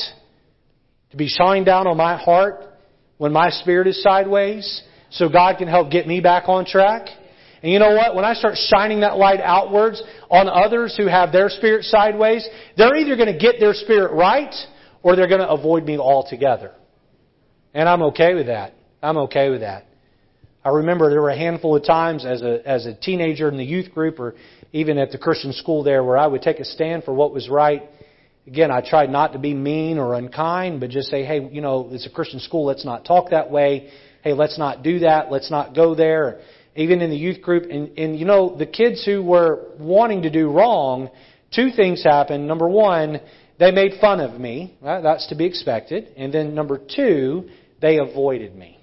[1.11, 2.61] to be shining down on my heart
[3.17, 7.07] when my spirit is sideways so God can help get me back on track.
[7.63, 8.15] And you know what?
[8.15, 12.95] When I start shining that light outwards on others who have their spirit sideways, they're
[12.95, 14.53] either going to get their spirit right
[15.01, 16.73] or they're going to avoid me altogether.
[17.73, 18.73] And I'm okay with that.
[19.01, 19.85] I'm okay with that.
[20.65, 23.63] I remember there were a handful of times as a, as a teenager in the
[23.63, 24.33] youth group or
[24.73, 27.47] even at the Christian school there where I would take a stand for what was
[27.47, 27.83] right.
[28.47, 31.89] Again, I tried not to be mean or unkind, but just say, hey, you know,
[31.91, 33.91] it's a Christian school, let's not talk that way.
[34.23, 36.41] Hey, let's not do that, let's not go there.
[36.75, 40.31] Even in the youth group, and, and you know, the kids who were wanting to
[40.31, 41.11] do wrong,
[41.53, 42.47] two things happened.
[42.47, 43.21] Number one,
[43.59, 44.77] they made fun of me.
[44.81, 46.07] That's to be expected.
[46.17, 47.49] And then number two,
[47.81, 48.74] they avoided me.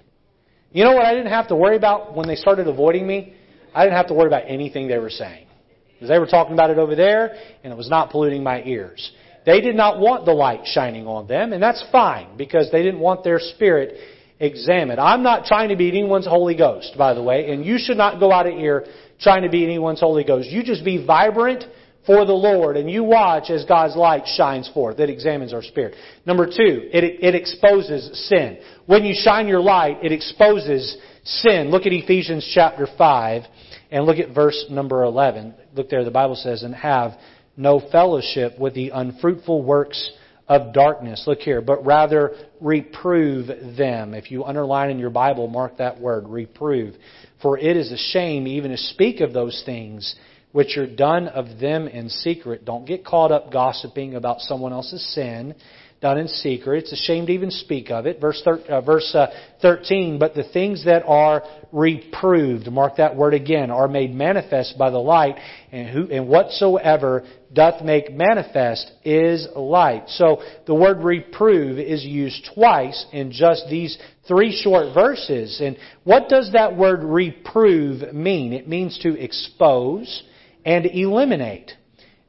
[0.73, 3.35] You know what I didn't have to worry about when they started avoiding me?
[3.75, 5.45] I didn't have to worry about anything they were saying.
[5.93, 9.11] Because they were talking about it over there, and it was not polluting my ears.
[9.45, 12.99] They did not want the light shining on them, and that's fine, because they didn't
[12.99, 13.97] want their spirit
[14.39, 14.99] examined.
[14.99, 18.19] I'm not trying to be anyone's Holy Ghost, by the way, and you should not
[18.19, 18.85] go out of here
[19.19, 20.49] trying to be anyone's Holy Ghost.
[20.49, 21.65] You just be vibrant
[22.05, 24.99] for the Lord, and you watch as God's light shines forth.
[24.99, 25.95] It examines our spirit.
[26.25, 28.59] Number two, it, it exposes sin.
[28.85, 31.71] When you shine your light, it exposes sin.
[31.71, 33.43] Look at Ephesians chapter 5
[33.91, 35.53] and look at verse number 11.
[35.75, 37.13] Look there, the Bible says, and have
[37.55, 40.11] no fellowship with the unfruitful works
[40.47, 41.23] of darkness.
[41.25, 44.13] Look here, but rather reprove them.
[44.13, 46.95] If you underline in your Bible, mark that word, reprove.
[47.41, 50.15] For it is a shame even to speak of those things
[50.53, 52.63] which are done of them in secret.
[52.63, 55.53] Don't get caught up gossiping about someone else's sin
[55.99, 56.83] done in secret.
[56.83, 58.19] It's a shame to even speak of it.
[58.19, 59.27] Verse, thir- uh, verse uh,
[59.61, 64.89] 13, but the things that are reproved, mark that word again, are made manifest by
[64.89, 65.37] the light,
[65.71, 70.03] and, who, and whatsoever doth make manifest is light.
[70.09, 75.61] So the word reprove is used twice in just these three short verses.
[75.63, 78.51] And what does that word reprove mean?
[78.51, 80.23] It means to expose
[80.65, 81.71] and eliminate.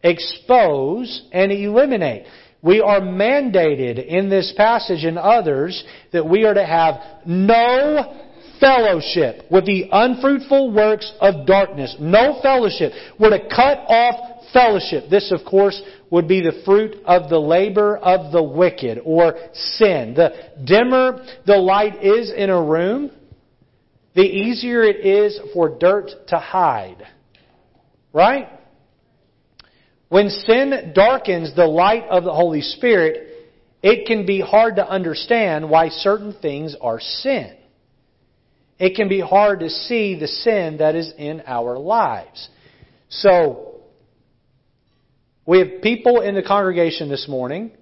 [0.03, 2.27] Expose and eliminate.
[2.62, 6.94] We are mandated in this passage and others that we are to have
[7.27, 8.23] no
[8.61, 11.97] fellowship with the unfruitful works of darkness.
[12.01, 12.92] No fellowship.
[13.18, 15.11] We're to cut off fellowship.
[15.11, 20.14] This, of course, would be the fruit of the labor of the wicked or sin.
[20.14, 20.31] The
[20.64, 23.11] dimmer the light is in a room,
[24.14, 27.03] the easier it is for dirt to hide.
[28.14, 28.48] Right?
[30.09, 33.50] When sin darkens the light of the Holy Spirit,
[33.83, 37.57] it can be hard to understand why certain things are sin.
[38.79, 42.48] It can be hard to see the sin that is in our lives.
[43.09, 43.81] So,
[45.44, 47.72] we have people in the congregation this morning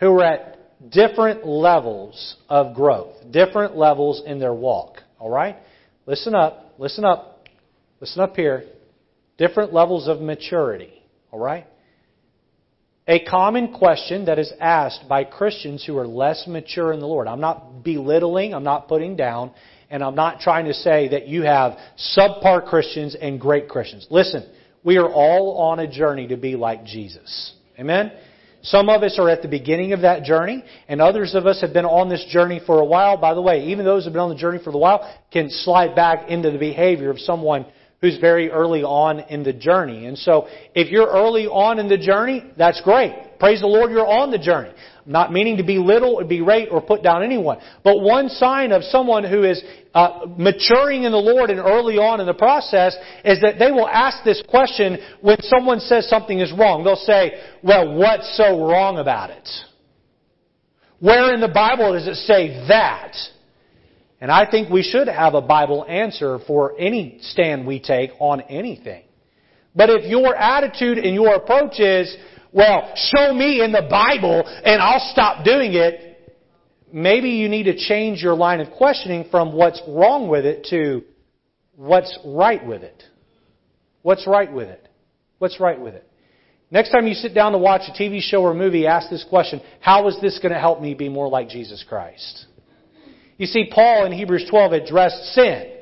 [0.00, 4.98] who are at different levels of growth, different levels in their walk.
[5.18, 5.56] All right?
[6.04, 7.48] Listen up, listen up,
[8.00, 8.64] listen up here
[9.38, 10.92] different levels of maturity.
[11.30, 11.66] All right?
[13.06, 17.26] A common question that is asked by Christians who are less mature in the Lord.
[17.26, 19.52] I'm not belittling, I'm not putting down,
[19.88, 21.78] and I'm not trying to say that you have
[22.16, 24.06] subpar Christians and great Christians.
[24.10, 24.46] Listen,
[24.84, 27.54] we are all on a journey to be like Jesus.
[27.78, 28.12] Amen?
[28.60, 31.72] Some of us are at the beginning of that journey, and others of us have
[31.72, 33.16] been on this journey for a while.
[33.16, 35.48] By the way, even those who have been on the journey for a while can
[35.48, 37.64] slide back into the behavior of someone
[38.00, 40.06] who's very early on in the journey.
[40.06, 43.38] And so, if you're early on in the journey, that's great.
[43.38, 44.72] Praise the Lord, you're on the journey.
[45.06, 47.58] Not meaning to belittle or berate or put down anyone.
[47.82, 49.62] But one sign of someone who is
[49.94, 53.88] uh, maturing in the Lord and early on in the process is that they will
[53.88, 56.84] ask this question when someone says something is wrong.
[56.84, 59.48] They'll say, well, what's so wrong about it?
[61.00, 63.16] Where in the Bible does it say that?
[64.20, 68.40] And I think we should have a Bible answer for any stand we take on
[68.42, 69.04] anything.
[69.74, 72.16] But if your attitude and your approach is,
[72.52, 76.34] well, show me in the Bible and I'll stop doing it,
[76.92, 81.04] maybe you need to change your line of questioning from what's wrong with it to
[81.76, 83.04] what's right with it.
[84.02, 84.88] What's right with it?
[85.38, 86.04] What's right with it?
[86.70, 89.60] Next time you sit down to watch a TV show or movie, ask this question,
[89.80, 92.46] how is this going to help me be more like Jesus Christ?
[93.38, 95.72] You see, Paul in Hebrews 12 addressed sin,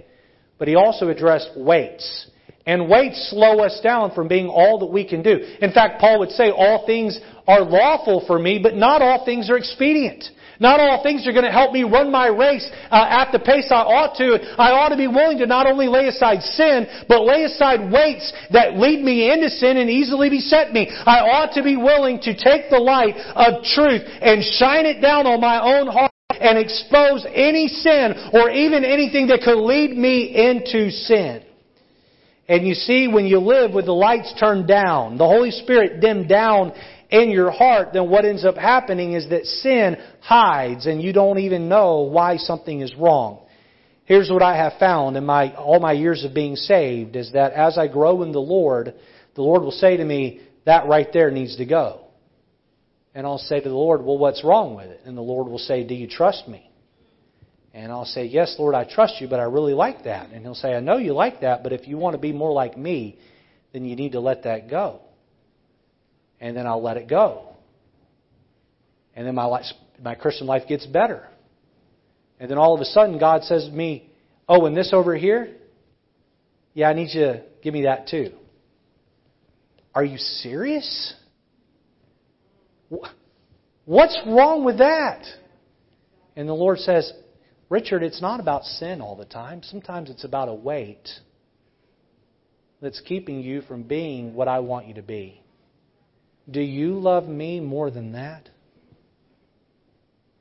[0.59, 2.31] but he also addressed weights.
[2.67, 5.39] And weights slow us down from being all that we can do.
[5.61, 9.49] In fact, Paul would say, all things are lawful for me, but not all things
[9.51, 10.25] are expedient.
[10.59, 13.69] Not all things are going to help me run my race uh, at the pace
[13.71, 14.41] I ought to.
[14.59, 18.33] I ought to be willing to not only lay aside sin, but lay aside weights
[18.53, 20.89] that lead me into sin and easily beset me.
[20.91, 25.27] I ought to be willing to take the light of truth and shine it down
[25.27, 30.35] on my own heart and expose any sin or even anything that could lead me
[30.35, 31.43] into sin.
[32.49, 36.29] And you see, when you live with the lights turned down, the Holy Spirit dimmed
[36.29, 36.73] down
[37.11, 41.39] in your heart, then what ends up happening is that sin hides and you don't
[41.39, 43.41] even know why something is wrong.
[44.05, 47.53] Here's what I have found in my, all my years of being saved is that
[47.53, 48.95] as I grow in the Lord,
[49.35, 52.06] the Lord will say to me, that right there needs to go.
[53.17, 55.01] And I'll say to the Lord, well, what's wrong with it?
[55.07, 56.71] And the Lord will say, do you trust me?
[57.73, 60.31] And I'll say, Yes, Lord, I trust you, but I really like that.
[60.31, 62.51] And He'll say, I know you like that, but if you want to be more
[62.51, 63.19] like me,
[63.75, 65.01] then you need to let that go.
[66.41, 67.55] And then I'll let it go.
[69.15, 69.67] And then my, life,
[70.03, 71.29] my Christian life gets better.
[72.41, 74.11] And then all of a sudden, God says to me,
[74.49, 75.55] Oh, and this over here?
[76.73, 78.33] Yeah, I need you to give me that too.
[79.95, 81.15] Are you serious?
[83.85, 85.25] What's wrong with that?
[86.37, 87.13] And the Lord says,
[87.69, 89.63] Richard, it's not about sin all the time.
[89.63, 91.09] Sometimes it's about a weight
[92.81, 95.41] that's keeping you from being what I want you to be.
[96.49, 98.49] Do you love me more than that?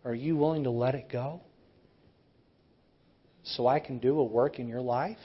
[0.04, 1.42] Are you willing to let it go?
[3.44, 5.18] So I can do a work in your life?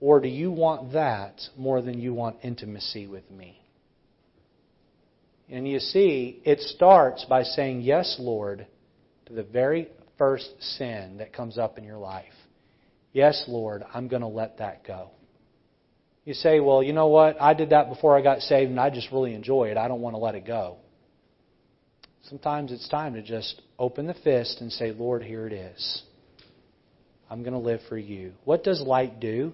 [0.00, 3.59] Or do you want that more than you want intimacy with me?
[5.50, 8.66] And you see, it starts by saying, Yes, Lord,
[9.26, 12.32] to the very first sin that comes up in your life.
[13.12, 15.10] Yes, Lord, I'm going to let that go.
[16.24, 17.40] You say, well, you know what?
[17.40, 19.76] I did that before I got saved and I just really enjoy it.
[19.76, 20.76] I don't want to let it go.
[22.28, 26.02] Sometimes it's time to just open the fist and say, Lord, here it is.
[27.30, 28.32] I'm going to live for you.
[28.44, 29.52] What does light do?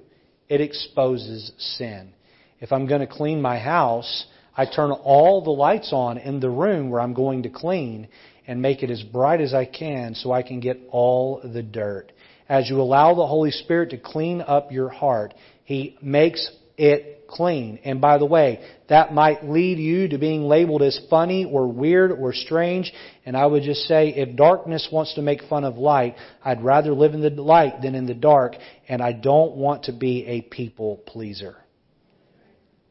[0.49, 2.13] It exposes sin.
[2.61, 4.27] If I'm going to clean my house,
[4.57, 8.09] I turn all the lights on in the room where I'm going to clean,
[8.47, 12.13] and make it as bright as I can so I can get all the dirt.
[12.49, 17.81] As you allow the Holy Spirit to clean up your heart, He makes it clean.
[17.85, 22.13] And by the way, that might lead you to being labeled as funny or weird
[22.13, 22.93] or strange.
[23.25, 26.15] And I would just say, if darkness wants to make fun of light,
[26.45, 28.55] I'd rather live in the light than in the dark.
[28.89, 31.57] And I don't want to be a people pleaser.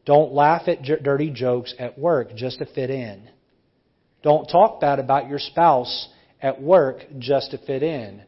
[0.05, 3.27] Don't laugh at dirty jokes at work just to fit in.
[4.23, 6.09] Don't talk bad about your spouse
[6.41, 8.21] at work just to fit in.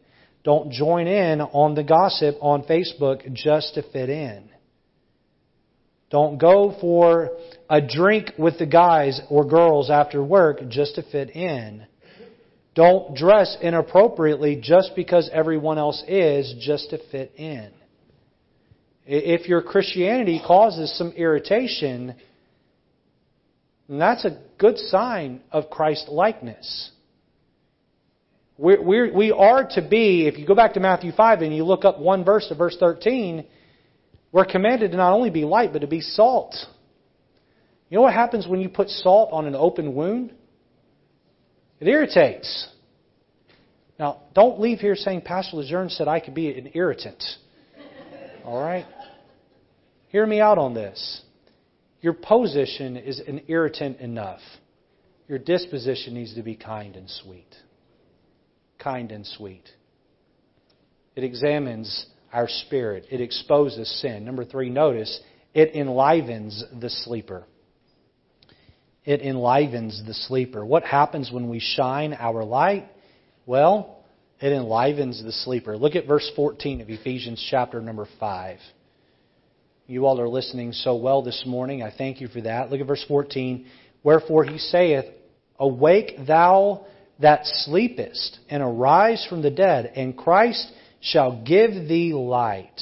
[0.43, 4.49] Don't join in on the gossip on Facebook just to fit in.
[6.09, 7.31] Don't go for
[7.69, 11.85] a drink with the guys or girls after work just to fit in.
[12.75, 17.71] Don't dress inappropriately just because everyone else is, just to fit in.
[19.09, 22.15] If your Christianity causes some irritation,
[23.87, 26.91] that's a good sign of Christ likeness.
[28.57, 31.85] We're, we are to be, if you go back to Matthew 5 and you look
[31.85, 33.45] up one verse to verse 13,
[34.33, 36.53] we're commanded to not only be light, but to be salt.
[37.89, 40.33] You know what happens when you put salt on an open wound?
[41.79, 42.67] It irritates.
[43.97, 47.23] Now, don't leave here saying Pastor Lejeune said I could be an irritant.
[48.43, 48.85] All right?
[50.07, 51.21] Hear me out on this.
[52.01, 54.39] Your position is an irritant enough.
[55.27, 57.53] Your disposition needs to be kind and sweet.
[58.79, 59.67] Kind and sweet.
[61.15, 63.05] It examines our spirit.
[63.11, 64.23] It exposes sin.
[64.23, 65.19] Number three, notice,
[65.53, 67.43] it enlivens the sleeper.
[69.03, 70.65] It enlivens the sleeper.
[70.65, 72.87] What happens when we shine our light?
[73.45, 74.03] Well,
[74.39, 75.75] it enlivens the sleeper.
[75.75, 78.59] Look at verse 14 of Ephesians chapter number 5.
[79.89, 81.81] You all are listening so well this morning.
[81.81, 82.69] I thank you for that.
[82.69, 83.65] Look at verse 14.
[84.03, 85.05] Wherefore he saith,
[85.59, 86.85] Awake thou
[87.19, 92.79] that sleepest, and arise from the dead, and Christ shall give thee light.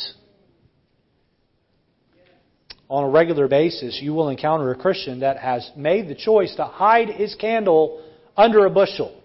[2.89, 6.65] On a regular basis, you will encounter a Christian that has made the choice to
[6.65, 8.03] hide his candle
[8.35, 9.21] under a bushel.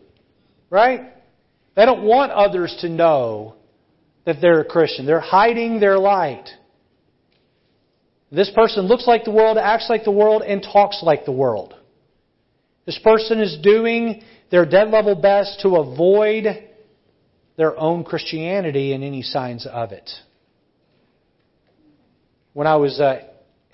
[0.68, 1.14] Right?
[1.76, 3.54] They don't want others to know
[4.26, 5.06] that they're a Christian.
[5.06, 6.48] They're hiding their light.
[8.32, 11.74] This person looks like the world, acts like the world, and talks like the world.
[12.86, 16.46] This person is doing their dead level best to avoid
[17.56, 20.08] their own Christianity and any signs of it.
[22.52, 23.20] When I was uh,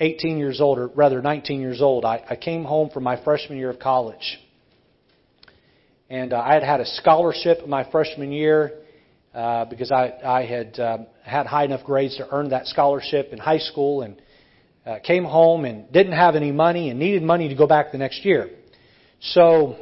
[0.01, 3.59] 18 years old, or rather 19 years old, I, I came home from my freshman
[3.59, 4.39] year of college.
[6.09, 8.73] And uh, I had had a scholarship my freshman year
[9.35, 13.39] uh, because I, I had um, had high enough grades to earn that scholarship in
[13.39, 14.21] high school and
[14.87, 17.99] uh, came home and didn't have any money and needed money to go back the
[17.99, 18.51] next year.
[19.20, 19.76] So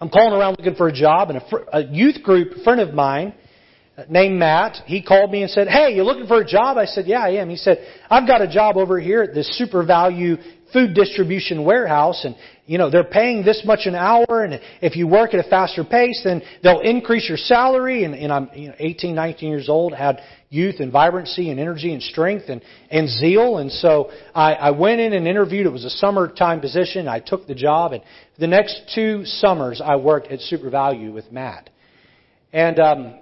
[0.00, 2.92] I'm calling around looking for a job and a, fr- a youth group friend of
[2.92, 3.34] mine
[3.96, 6.76] uh, named Matt, he called me and said, Hey, you looking for a job?
[6.76, 7.50] I said, Yeah, I am.
[7.50, 10.42] He said, I've got a job over here at this SuperValu
[10.72, 15.08] food distribution warehouse and you know, they're paying this much an hour and if you
[15.08, 18.74] work at a faster pace, then they'll increase your salary and, and I'm you know,
[18.78, 23.58] 18, 19 years old, had youth and vibrancy and energy and strength and, and zeal.
[23.58, 25.66] And so I, I went in and interviewed.
[25.66, 27.08] It was a summertime position.
[27.08, 28.02] I took the job and
[28.38, 31.70] the next two summers I worked at SuperValu with Matt.
[32.52, 33.14] And, um,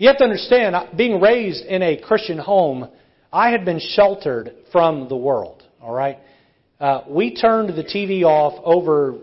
[0.00, 2.88] you have to understand, being raised in a Christian home,
[3.30, 5.62] I had been sheltered from the world.
[5.82, 6.16] All right,
[6.80, 9.16] uh, we turned the TV off over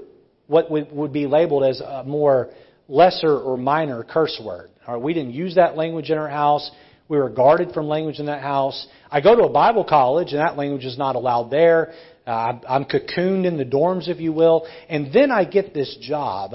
[0.45, 2.51] what would be labeled as a more
[2.87, 4.69] lesser or minor curse word.
[4.99, 6.71] We didn't use that language in our house.
[7.09, 8.87] We were guarded from language in that house.
[9.09, 11.93] I go to a Bible college, and that language is not allowed there.
[12.25, 14.67] Uh, I'm cocooned in the dorms, if you will.
[14.89, 16.51] And then I get this job,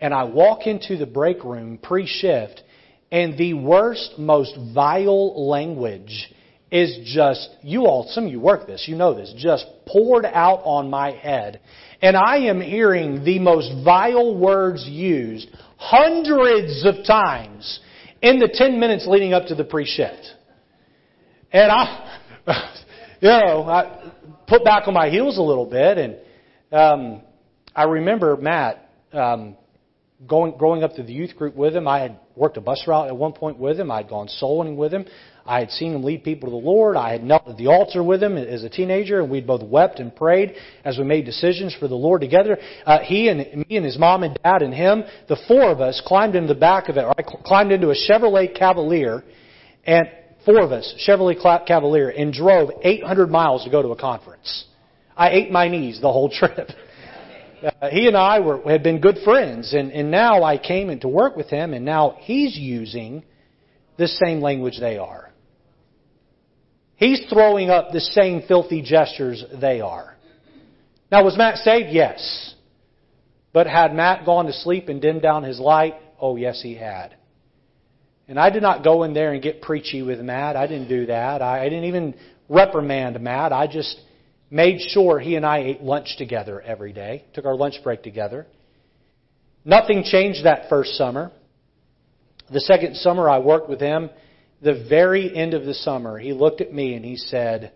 [0.00, 2.62] and I walk into the break room pre-shift,
[3.10, 6.32] and the worst, most vile language
[6.74, 10.60] is just, you all, some of you work this, you know this, just poured out
[10.64, 11.60] on my head.
[12.02, 17.78] And I am hearing the most vile words used hundreds of times
[18.20, 20.26] in the 10 minutes leading up to the pre-shift.
[21.52, 22.18] And I,
[23.20, 24.10] you know, I
[24.48, 26.16] put back on my heels a little bit and,
[26.72, 27.22] um,
[27.76, 29.56] I remember Matt, um,
[30.26, 31.86] going, growing up to the youth group with him.
[31.86, 33.92] I had worked a bus route at one point with him.
[33.92, 35.06] I had gone soul winning with him.
[35.46, 36.96] I had seen him lead people to the Lord.
[36.96, 40.00] I had knelt at the altar with him as a teenager, and we'd both wept
[40.00, 42.56] and prayed as we made decisions for the Lord together.
[42.86, 46.00] Uh, he and me and his mom and dad and him, the four of us,
[46.06, 47.04] climbed into the back of it.
[47.04, 49.22] I climbed into a Chevrolet Cavalier,
[49.84, 50.08] and
[50.46, 54.64] four of us, Chevrolet Cavalier, and drove 800 miles to go to a conference.
[55.14, 56.70] I ate my knees the whole trip.
[57.62, 61.00] Uh, he and I were, had been good friends, and, and now I came in
[61.00, 63.22] to work with him, and now he's using
[63.96, 65.23] the same language they are.
[66.96, 70.16] He's throwing up the same filthy gestures they are.
[71.10, 71.90] Now, was Matt saved?
[71.90, 72.54] Yes.
[73.52, 75.94] But had Matt gone to sleep and dimmed down his light?
[76.20, 77.14] Oh, yes, he had.
[78.26, 80.56] And I did not go in there and get preachy with Matt.
[80.56, 81.42] I didn't do that.
[81.42, 82.14] I didn't even
[82.48, 83.52] reprimand Matt.
[83.52, 84.00] I just
[84.50, 88.46] made sure he and I ate lunch together every day, took our lunch break together.
[89.64, 91.32] Nothing changed that first summer.
[92.52, 94.10] The second summer I worked with him,
[94.64, 97.72] the very end of the summer, he looked at me and he said,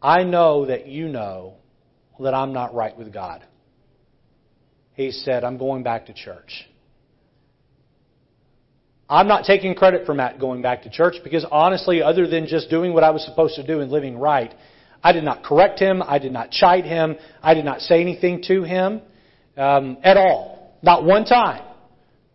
[0.00, 1.54] I know that you know
[2.20, 3.44] that I'm not right with God.
[4.94, 6.68] He said, I'm going back to church.
[9.08, 12.70] I'm not taking credit for Matt going back to church because honestly, other than just
[12.70, 14.54] doing what I was supposed to do and living right,
[15.02, 16.00] I did not correct him.
[16.06, 17.16] I did not chide him.
[17.42, 19.02] I did not say anything to him
[19.56, 20.78] um, at all.
[20.82, 21.64] Not one time.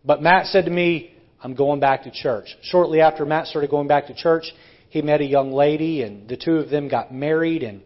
[0.04, 1.15] But Matt said to me,
[1.46, 2.56] I'm going back to church.
[2.62, 4.52] Shortly after Matt started going back to church,
[4.88, 7.62] he met a young lady, and the two of them got married.
[7.62, 7.82] And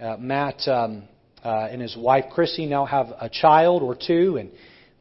[0.00, 1.02] Uh, Matt um,
[1.44, 4.50] uh, and his wife Chrissy now have a child or two, and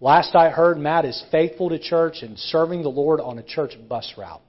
[0.01, 3.77] last I heard, Matt is faithful to church and serving the Lord on a church
[3.87, 4.41] bus route.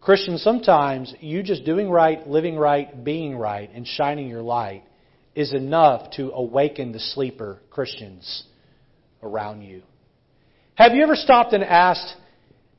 [0.00, 4.84] Christians, sometimes you just doing right, living right, being right, and shining your light
[5.34, 8.44] is enough to awaken the sleeper Christians
[9.20, 9.82] around you.
[10.74, 12.14] Have you ever stopped and asked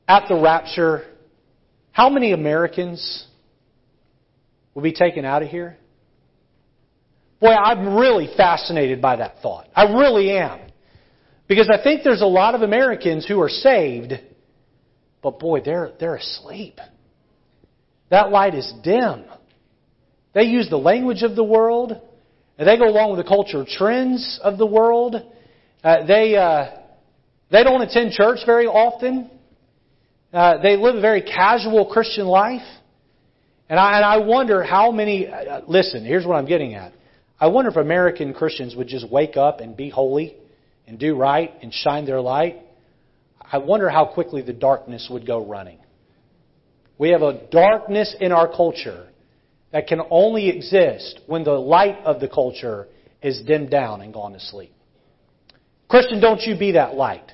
[0.08, 1.04] at the rapture
[1.92, 3.26] how many Americans
[4.74, 5.76] will be taken out of here?
[7.40, 9.68] Boy, I'm really fascinated by that thought.
[9.74, 10.60] I really am.
[11.46, 14.14] Because I think there's a lot of Americans who are saved,
[15.22, 16.80] but boy, they're, they're asleep.
[18.10, 19.24] That light is dim.
[20.32, 22.00] They use the language of the world,
[22.58, 25.16] and they go along with the cultural trends of the world.
[25.82, 26.78] Uh, they, uh,
[27.50, 29.30] they don't attend church very often.
[30.32, 32.66] Uh, they live a very casual Christian life.
[33.68, 36.92] And I, and I wonder how many, uh, listen, here's what I'm getting at.
[37.40, 40.36] I wonder if American Christians would just wake up and be holy
[40.86, 42.58] and do right and shine their light.
[43.40, 45.78] I wonder how quickly the darkness would go running.
[46.98, 49.08] We have a darkness in our culture
[49.72, 52.86] that can only exist when the light of the culture
[53.22, 54.72] is dimmed down and gone to sleep.
[55.88, 57.32] Christian, don't you be that light.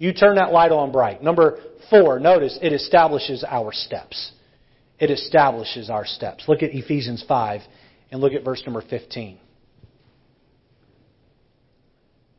[0.00, 1.22] You turn that light on bright.
[1.22, 1.58] Number
[1.90, 4.32] four, notice it establishes our steps.
[4.98, 6.44] It establishes our steps.
[6.48, 7.60] Look at Ephesians 5
[8.10, 9.38] and look at verse number 15.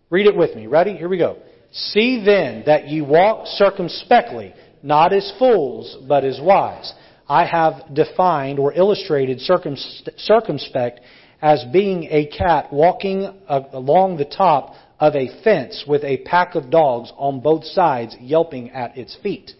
[0.09, 0.66] Read it with me.
[0.66, 0.97] Ready?
[0.97, 1.38] Here we go.
[1.72, 6.91] See then that ye walk circumspectly not as fools, but as wise.
[7.30, 10.99] I have defined or illustrated circumspect
[11.39, 16.69] as being a cat walking along the top of a fence with a pack of
[16.69, 19.51] dogs on both sides yelping at its feet.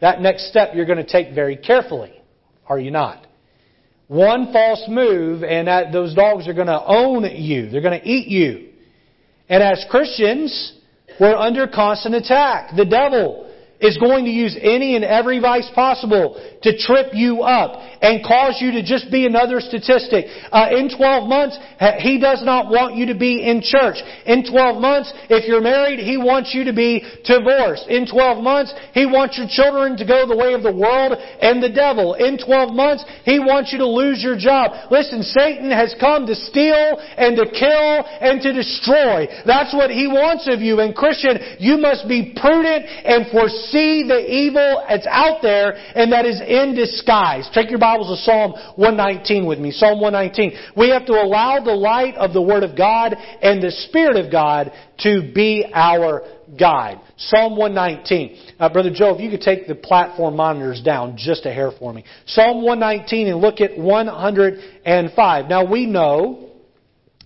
[0.00, 2.12] That next step you're going to take very carefully,
[2.66, 3.26] are you not?
[4.06, 7.68] One false move and that, those dogs are going to own you.
[7.68, 8.68] They're going to eat you.
[9.48, 10.74] And as Christians,
[11.18, 12.76] we're under constant attack.
[12.76, 17.80] The devil is going to use any and every vice possible to trip you up
[18.00, 20.26] and cause you to just be another statistic.
[20.52, 21.58] Uh, in 12 months,
[21.98, 23.96] he does not want you to be in church.
[24.26, 27.88] In 12 months, if you're married, he wants you to be divorced.
[27.88, 31.62] In 12 months, he wants your children to go the way of the world and
[31.62, 32.14] the devil.
[32.14, 34.72] In 12 months, he wants you to lose your job.
[34.90, 39.28] Listen, Satan has come to steal and to kill and to destroy.
[39.44, 40.80] That's what he wants of you.
[40.80, 43.26] And Christian, you must be prudent and
[43.64, 47.48] foresee the evil that's out there and that is in disguise.
[47.52, 49.70] Take your Bibles to Psalm 119 with me.
[49.70, 50.72] Psalm 119.
[50.76, 54.30] We have to allow the light of the Word of God and the Spirit of
[54.30, 56.22] God to be our
[56.58, 57.00] guide.
[57.16, 58.54] Psalm 119.
[58.58, 61.92] Uh, Brother Joe, if you could take the platform monitors down just a hair for
[61.92, 62.04] me.
[62.26, 65.48] Psalm 119 and look at 105.
[65.48, 66.50] Now we know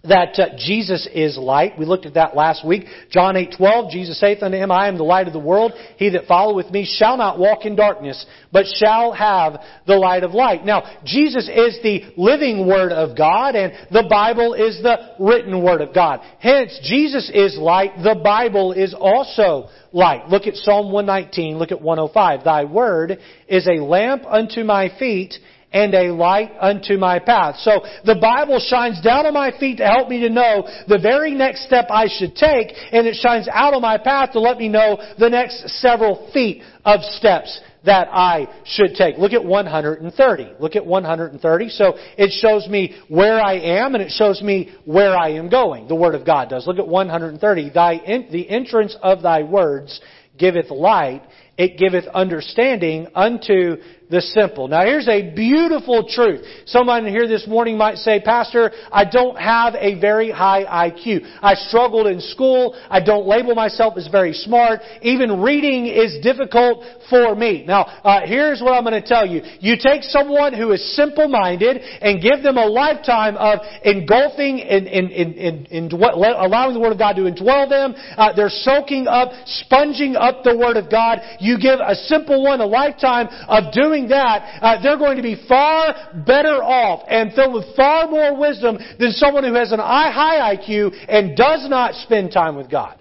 [0.05, 1.79] that uh, Jesus is light.
[1.79, 2.87] We looked at that last week.
[3.11, 5.73] John 8:12, Jesus saith unto him, I am the light of the world.
[5.97, 10.35] He that followeth me shall not walk in darkness, but shall have the light of
[10.35, 10.65] light.
[10.65, 15.81] Now, Jesus is the living word of God and the Bible is the written word
[15.81, 16.21] of God.
[16.39, 20.29] Hence, Jesus is light, the Bible is also light.
[20.29, 22.45] Look at Psalm 119, look at 105.
[22.45, 23.19] Thy word
[23.49, 25.35] is a lamp unto my feet
[25.73, 27.57] and a light unto my path.
[27.61, 31.33] So the Bible shines down on my feet to help me to know the very
[31.33, 34.69] next step I should take, and it shines out on my path to let me
[34.69, 39.19] know the next several feet of steps that I should take.
[39.19, 40.53] Look at 130.
[40.59, 41.69] Look at 130.
[41.71, 45.87] So it shows me where I am and it shows me where I am going.
[45.87, 46.66] The Word of God does.
[46.66, 47.71] Look at 130.
[47.71, 50.01] Thy, the entrance of thy words
[50.39, 51.23] giveth light,
[51.57, 53.77] it giveth understanding unto
[54.11, 54.69] the simple.
[54.69, 56.45] Now here's a beautiful truth.
[56.67, 61.21] Someone here this morning might say, Pastor, I don't have a very high IQ.
[61.43, 62.75] I struggled in school.
[62.89, 64.81] I don't label myself as very smart.
[65.03, 67.65] Even reading is difficult for me.
[67.67, 69.43] Now, uh, here's what I'm going to tell you.
[69.61, 76.75] You take someone who is simple-minded and give them a lifetime of engulfing and, allowing
[76.75, 77.95] the Word of God to indwell them.
[78.17, 81.21] Uh, they're soaking up, sponging up the Word of God.
[81.41, 85.23] You give a simple one a lifetime of doing doing that, uh, they're going to
[85.23, 85.95] be far
[86.27, 90.93] better off and filled with far more wisdom than someone who has an high IQ
[91.09, 92.97] and does not spend time with God.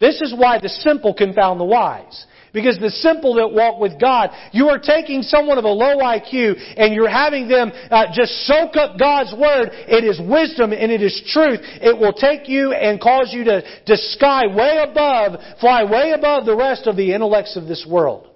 [0.00, 2.26] This is why the simple confound the wise.
[2.52, 6.56] Because the simple that walk with God, you are taking someone of a low IQ
[6.76, 9.68] and you're having them uh, just soak up God's Word.
[9.70, 11.60] It is wisdom and it is truth.
[11.62, 16.44] It will take you and cause you to, to sky way above, fly way above
[16.44, 18.29] the rest of the intellects of this world.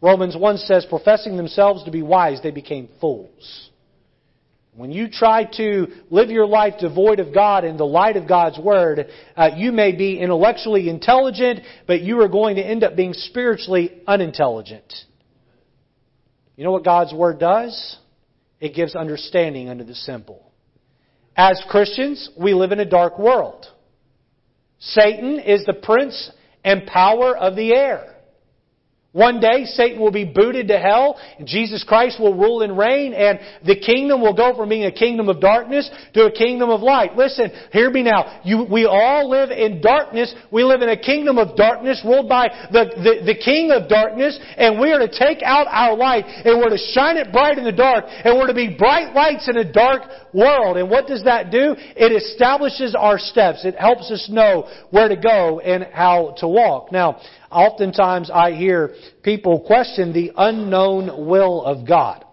[0.00, 3.70] Romans 1 says, professing themselves to be wise, they became fools.
[4.78, 8.60] When you try to live your life devoid of God in the light of God's
[8.60, 13.12] Word, uh, you may be intellectually intelligent, but you are going to end up being
[13.12, 14.94] spiritually unintelligent.
[16.54, 17.96] You know what God's Word does?
[18.60, 20.52] It gives understanding unto the simple.
[21.36, 23.66] As Christians, we live in a dark world.
[24.78, 26.30] Satan is the prince
[26.64, 28.14] and power of the air.
[29.12, 33.14] One day, Satan will be booted to hell, and Jesus Christ will rule and reign,
[33.14, 36.82] and the kingdom will go from being a kingdom of darkness to a kingdom of
[36.82, 37.16] light.
[37.16, 38.42] Listen, hear me now.
[38.44, 40.34] You, we all live in darkness.
[40.52, 44.38] We live in a kingdom of darkness ruled by the, the, the king of darkness,
[44.58, 47.64] and we are to take out our light, and we're to shine it bright in
[47.64, 50.02] the dark, and we're to be bright lights in a dark
[50.34, 50.76] world.
[50.76, 51.74] And what does that do?
[51.96, 53.64] It establishes our steps.
[53.64, 56.92] It helps us know where to go and how to walk.
[56.92, 62.24] Now, Oftentimes I hear people question the unknown will of God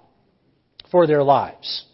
[0.91, 1.85] for their lives.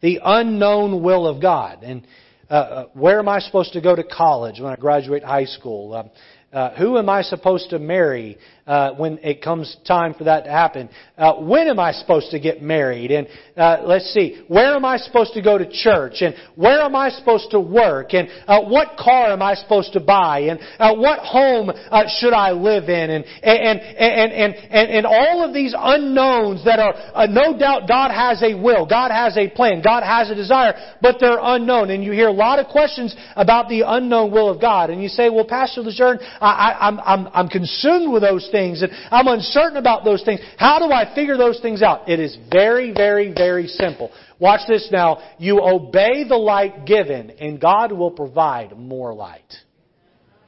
[0.00, 1.82] The unknown will of God.
[1.82, 2.06] And
[2.50, 5.94] uh, uh where am I supposed to go to college when I graduate high school?
[5.94, 6.04] Uh,
[6.50, 8.38] uh, who am I supposed to marry
[8.68, 10.90] uh, when it comes time for that to happen?
[11.16, 13.10] Uh, when am I supposed to get married?
[13.10, 16.20] And uh, let's see, where am I supposed to go to church?
[16.20, 18.12] And where am I supposed to work?
[18.12, 20.40] And uh, what car am I supposed to buy?
[20.40, 21.70] And uh, what home
[22.18, 23.10] should I live in?
[23.10, 28.10] And and and and and, and all of these unknowns that are no doubt God
[28.10, 31.88] has a will, God has a plan, God has a desire, but they're unknown.
[31.88, 35.08] And you hear a lot of questions about the unknown will of God, and you
[35.08, 39.76] say, "Well, Pastor Lejeune, I, I'm, I'm, I'm consumed with those things and I'm uncertain
[39.76, 40.40] about those things.
[40.56, 42.08] How do I figure those things out?
[42.08, 44.10] It is very, very, very simple.
[44.38, 45.34] Watch this now.
[45.38, 49.52] You obey the light given and God will provide more light.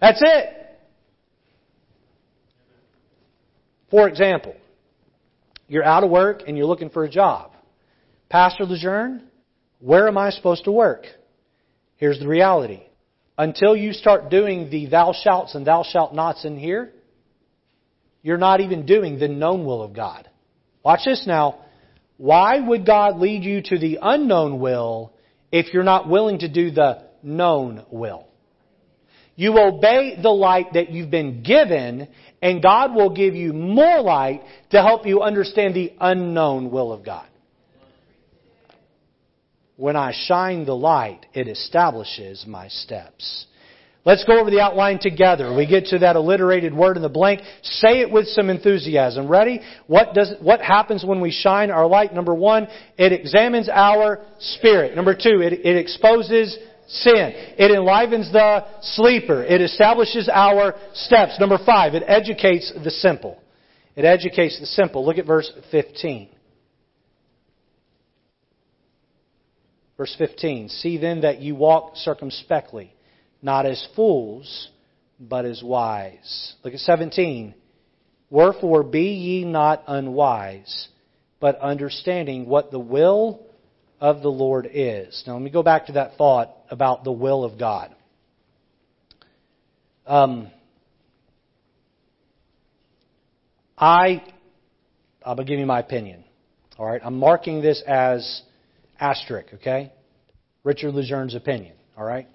[0.00, 0.56] That's it.
[3.90, 4.54] For example,
[5.66, 7.52] you're out of work and you're looking for a job.
[8.28, 9.22] Pastor Lejeune,
[9.80, 11.04] where am I supposed to work?
[11.96, 12.82] Here's the reality
[13.40, 16.92] until you start doing the thou shalt and thou shalt nots in here,
[18.22, 20.28] you're not even doing the known will of God.
[20.84, 21.60] Watch this now.
[22.16, 25.12] Why would God lead you to the unknown will
[25.50, 28.26] if you're not willing to do the known will?
[29.36, 32.08] You obey the light that you've been given,
[32.42, 37.04] and God will give you more light to help you understand the unknown will of
[37.04, 37.26] God.
[39.76, 43.46] When I shine the light, it establishes my steps.
[44.10, 45.54] Let's go over the outline together.
[45.54, 47.42] We get to that alliterated word in the blank.
[47.62, 49.28] Say it with some enthusiasm.
[49.28, 49.60] Ready?
[49.86, 52.12] What does, what happens when we shine our light?
[52.12, 52.66] Number one,
[52.98, 54.96] it examines our spirit.
[54.96, 56.58] Number two, it, it exposes
[56.88, 57.32] sin.
[57.56, 59.44] It enlivens the sleeper.
[59.44, 61.38] It establishes our steps.
[61.38, 63.40] Number five, it educates the simple.
[63.94, 65.06] It educates the simple.
[65.06, 66.30] Look at verse 15.
[69.96, 72.92] Verse 15 See then that you walk circumspectly,
[73.42, 74.68] not as fools,
[75.18, 76.54] but as wise.
[76.64, 77.54] Look at 17.
[78.30, 80.88] Wherefore be ye not unwise,
[81.40, 83.40] but understanding what the will
[84.00, 85.22] of the Lord is.
[85.26, 87.94] Now let me go back to that thought about the will of God.
[90.06, 90.50] Um,
[93.76, 94.22] I,
[95.24, 96.24] I'm going to give you my opinion.
[96.78, 98.42] All right, I'm marking this as
[98.98, 99.92] asterisk, okay?
[100.64, 102.26] Richard Lejeune's opinion, all right?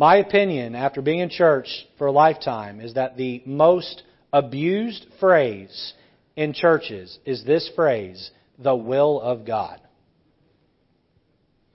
[0.00, 5.92] My opinion, after being in church for a lifetime, is that the most abused phrase
[6.36, 9.78] in churches is this phrase, the will of God.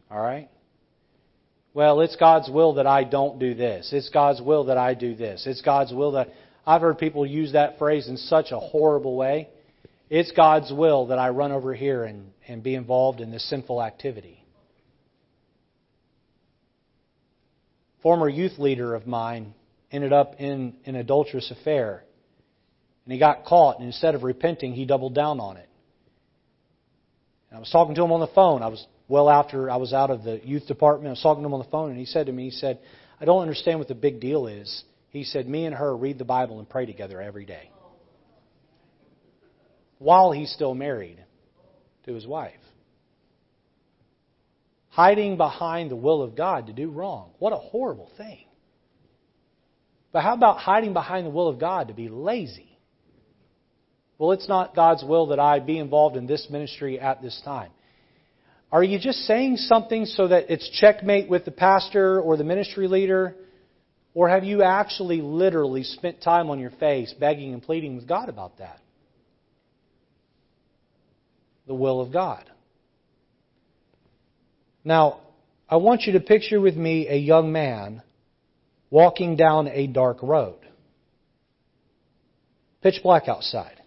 [0.10, 0.50] All right?
[1.76, 3.92] Well, it's God's will that I don't do this.
[3.94, 5.46] It's God's will that I do this.
[5.46, 6.30] It's God's will that.
[6.66, 9.50] I've heard people use that phrase in such a horrible way.
[10.10, 13.84] It's God's will that I run over here and, and be involved in this sinful
[13.84, 14.45] activity.
[18.06, 19.56] Former youth leader of mine
[19.92, 22.04] ended up in an adulterous affair.
[23.04, 25.68] And he got caught, and instead of repenting, he doubled down on it.
[27.50, 28.62] And I was talking to him on the phone.
[28.62, 31.08] I was well after I was out of the youth department.
[31.08, 32.78] I was talking to him on the phone, and he said to me, he said,
[33.20, 34.84] I don't understand what the big deal is.
[35.10, 37.72] He said, Me and her read the Bible and pray together every day
[39.98, 41.18] while he's still married
[42.06, 42.54] to his wife.
[44.96, 47.32] Hiding behind the will of God to do wrong.
[47.40, 48.46] What a horrible thing.
[50.14, 52.78] But how about hiding behind the will of God to be lazy?
[54.18, 57.72] Well, it's not God's will that I be involved in this ministry at this time.
[58.72, 62.88] Are you just saying something so that it's checkmate with the pastor or the ministry
[62.88, 63.36] leader?
[64.14, 68.30] Or have you actually literally spent time on your face begging and pleading with God
[68.30, 68.80] about that?
[71.68, 72.50] the will of God.
[74.86, 75.22] Now,
[75.68, 78.04] I want you to picture with me a young man
[78.92, 80.60] walking down a dark road.
[82.84, 83.82] Pitch black outside.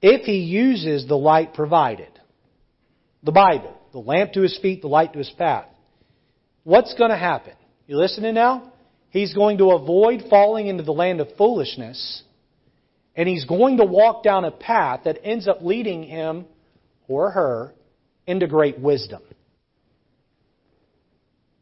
[0.00, 2.08] If he uses the light provided,
[3.24, 5.66] the Bible, the lamp to his feet, the light to his path,
[6.62, 7.54] what's going to happen?
[7.88, 8.72] You listening now?
[9.10, 12.22] He's going to avoid falling into the land of foolishness,
[13.16, 16.46] and he's going to walk down a path that ends up leading him
[17.08, 17.74] or her
[18.28, 19.20] into great wisdom.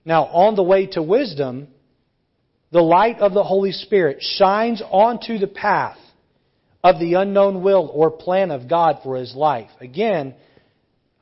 [0.09, 1.69] Now, on the way to wisdom,
[2.73, 5.99] the light of the Holy Spirit shines onto the path
[6.83, 9.69] of the unknown will or plan of God for his life.
[9.83, 10.35] Again,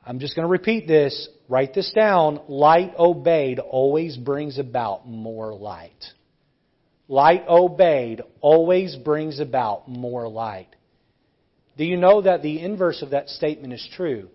[0.05, 1.27] I'm just going to repeat this.
[1.49, 2.39] Write this down.
[2.47, 6.05] Light obeyed always brings about more light.
[7.09, 10.73] Light obeyed always brings about more light.
[11.77, 14.29] Do you know that the inverse of that statement is true?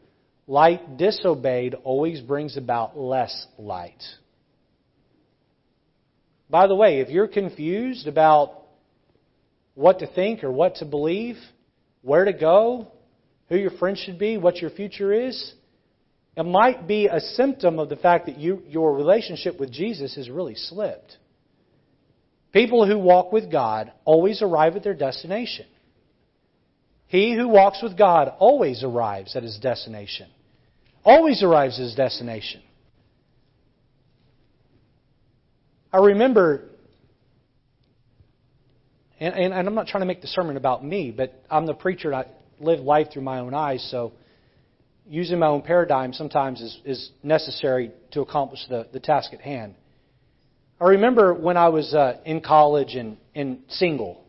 [0.46, 4.02] Light disobeyed always brings about less light.
[6.52, 8.52] By the way, if you're confused about
[9.74, 11.38] what to think or what to believe,
[12.02, 12.88] where to go,
[13.48, 15.54] who your friends should be, what your future is,
[16.36, 20.28] it might be a symptom of the fact that you, your relationship with Jesus has
[20.28, 21.16] really slipped.
[22.52, 25.64] People who walk with God always arrive at their destination.
[27.06, 30.28] He who walks with God always arrives at his destination.
[31.02, 32.60] Always arrives at his destination.
[35.92, 36.68] I remember
[39.22, 41.74] and, and, and I'm not trying to make the sermon about me, but I'm the
[41.74, 42.26] preacher and I
[42.58, 44.12] live life through my own eyes, so
[45.06, 49.76] using my own paradigm sometimes is, is necessary to accomplish the, the task at hand.
[50.80, 54.24] I remember when I was uh, in college and, and single,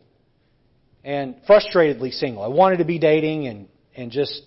[1.02, 2.44] and frustratedly single.
[2.44, 4.42] I wanted to be dating, and, and just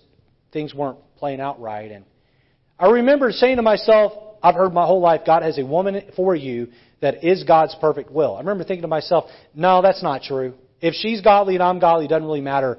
[0.50, 1.90] things weren't playing out right.
[1.90, 2.06] And
[2.78, 4.12] I remember saying to myself,
[4.42, 6.68] I've heard my whole life, God has a woman for you
[7.00, 8.34] that is God's perfect will.
[8.34, 10.54] I remember thinking to myself, no, that's not true.
[10.80, 12.78] If she's godly and I'm godly, it doesn't really matter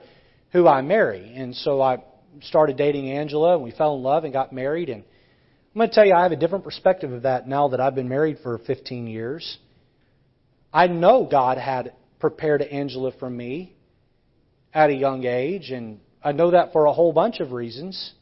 [0.51, 1.33] who I marry.
[1.35, 2.03] And so I
[2.41, 4.89] started dating Angela and we fell in love and got married.
[4.89, 7.79] And I'm going to tell you, I have a different perspective of that now that
[7.79, 9.57] I've been married for 15 years.
[10.73, 13.75] I know God had prepared Angela for me
[14.73, 18.13] at a young age, and I know that for a whole bunch of reasons.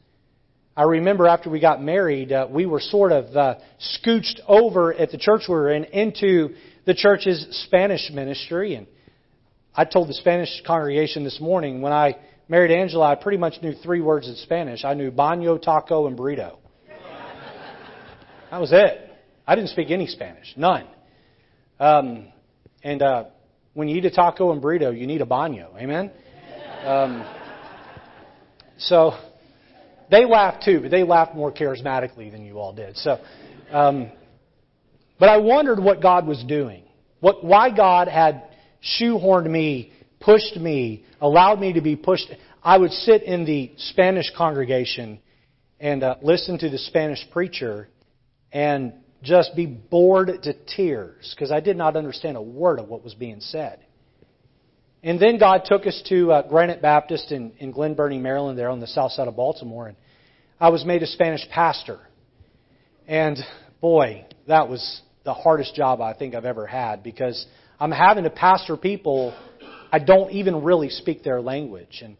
[0.78, 5.10] I remember after we got married, uh, we were sort of uh, scooched over at
[5.10, 6.54] the church we were in into
[6.86, 8.76] the church's Spanish ministry.
[8.76, 8.86] And
[9.74, 12.18] I told the Spanish congregation this morning when I
[12.48, 14.84] married Angela, I pretty much knew three words in Spanish.
[14.84, 16.58] I knew baño, taco, and burrito.
[18.52, 19.10] That was it.
[19.48, 20.86] I didn't speak any Spanish, none.
[21.80, 22.28] Um,
[22.84, 23.24] and uh,
[23.74, 25.76] when you eat a taco and burrito, you need a baño.
[25.76, 26.12] Amen.
[26.84, 27.34] Um,
[28.78, 29.14] so
[30.10, 32.96] they laughed too, but they laughed more charismatically than you all did.
[32.96, 33.18] So,
[33.70, 34.10] um,
[35.18, 36.84] but I wondered what God was doing,
[37.20, 38.42] what why God had
[39.00, 42.30] shoehorned me, pushed me, allowed me to be pushed.
[42.62, 45.20] I would sit in the Spanish congregation
[45.80, 47.88] and uh, listen to the Spanish preacher
[48.52, 48.92] and
[49.22, 53.14] just be bored to tears because I did not understand a word of what was
[53.14, 53.80] being said.
[55.02, 58.68] And then God took us to uh, Granite Baptist in, in Glen Burnie, Maryland, there
[58.68, 59.88] on the south side of Baltimore.
[59.88, 59.96] And
[60.60, 62.00] I was made a Spanish pastor.
[63.06, 63.38] And
[63.80, 67.46] boy, that was the hardest job I think I've ever had because
[67.78, 69.34] I'm having to pastor people
[69.90, 72.00] I don't even really speak their language.
[72.02, 72.16] And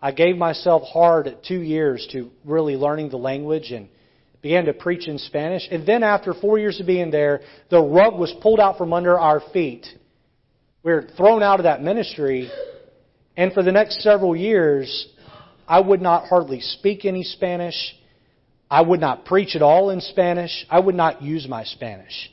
[0.00, 3.88] I gave myself hard two years to really learning the language and
[4.40, 5.68] began to preach in Spanish.
[5.70, 9.18] And then after four years of being there, the rug was pulled out from under
[9.18, 9.86] our feet.
[10.84, 12.50] We were thrown out of that ministry.
[13.36, 15.08] And for the next several years,
[15.68, 17.94] I would not hardly speak any Spanish.
[18.70, 20.66] I would not preach at all in Spanish.
[20.68, 22.30] I would not use my Spanish.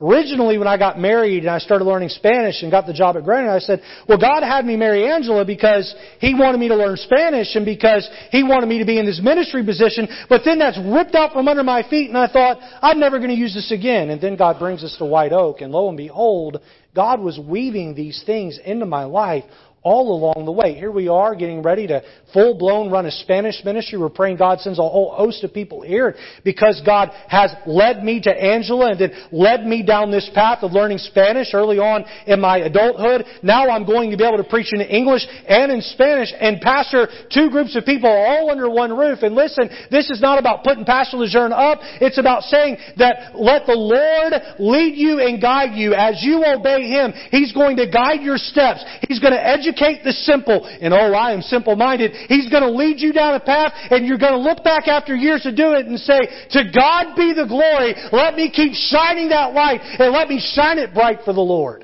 [0.00, 3.24] Originally, when I got married and I started learning Spanish and got the job at
[3.24, 6.96] Granite, I said, well, God had me marry Angela because He wanted me to learn
[6.96, 10.08] Spanish and because He wanted me to be in this ministry position.
[10.28, 13.30] But then that's ripped out from under my feet and I thought, I'm never going
[13.30, 14.10] to use this again.
[14.10, 16.60] And then God brings us to White Oak and lo and behold,
[16.94, 19.44] God was weaving these things into my life
[19.84, 20.72] all along the way.
[20.72, 23.98] Here we are getting ready to full blown run a Spanish ministry.
[23.98, 28.20] We're praying God sends a whole host of people here because God has led me
[28.22, 32.40] to Angela and then led me down this path of learning Spanish early on in
[32.40, 33.26] my adulthood.
[33.42, 37.06] Now I'm going to be able to preach in English and in Spanish and pastor
[37.30, 39.18] two groups of people all under one roof.
[39.20, 41.80] And listen, this is not about putting Pastor Lejeune up.
[42.00, 46.88] It's about saying that let the Lord lead you and guide you as you obey
[46.88, 47.12] Him.
[47.30, 48.82] He's going to guide your steps.
[49.06, 50.64] He's going to educate educate the simple.
[50.64, 52.12] And oh, I am simple-minded.
[52.28, 55.14] He's going to lead you down a path and you're going to look back after
[55.14, 56.20] years of doing it and say,
[56.50, 57.94] to God be the glory.
[58.12, 61.83] Let me keep shining that light and let me shine it bright for the Lord.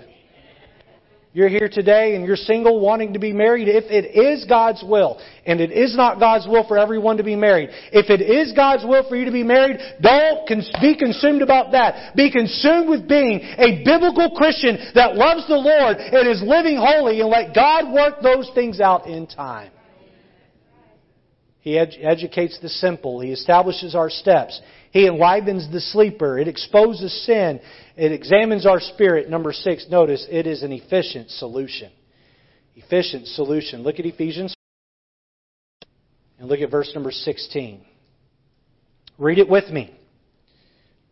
[1.33, 3.68] You're here today and you're single wanting to be married.
[3.68, 7.37] If it is God's will, and it is not God's will for everyone to be
[7.37, 10.49] married, if it is God's will for you to be married, don't
[10.81, 12.16] be consumed about that.
[12.16, 17.20] Be consumed with being a biblical Christian that loves the Lord and is living holy
[17.20, 19.70] and let God work those things out in time.
[21.61, 23.20] He ed- educates the simple.
[23.20, 24.61] He establishes our steps.
[24.91, 26.38] He enlivens the sleeper.
[26.38, 27.61] It exposes sin.
[27.97, 29.30] It examines our spirit.
[29.30, 31.91] Number six, notice it is an efficient solution.
[32.74, 33.82] Efficient solution.
[33.82, 34.55] Look at Ephesians
[36.38, 37.82] and look at verse number 16.
[39.18, 39.95] Read it with me.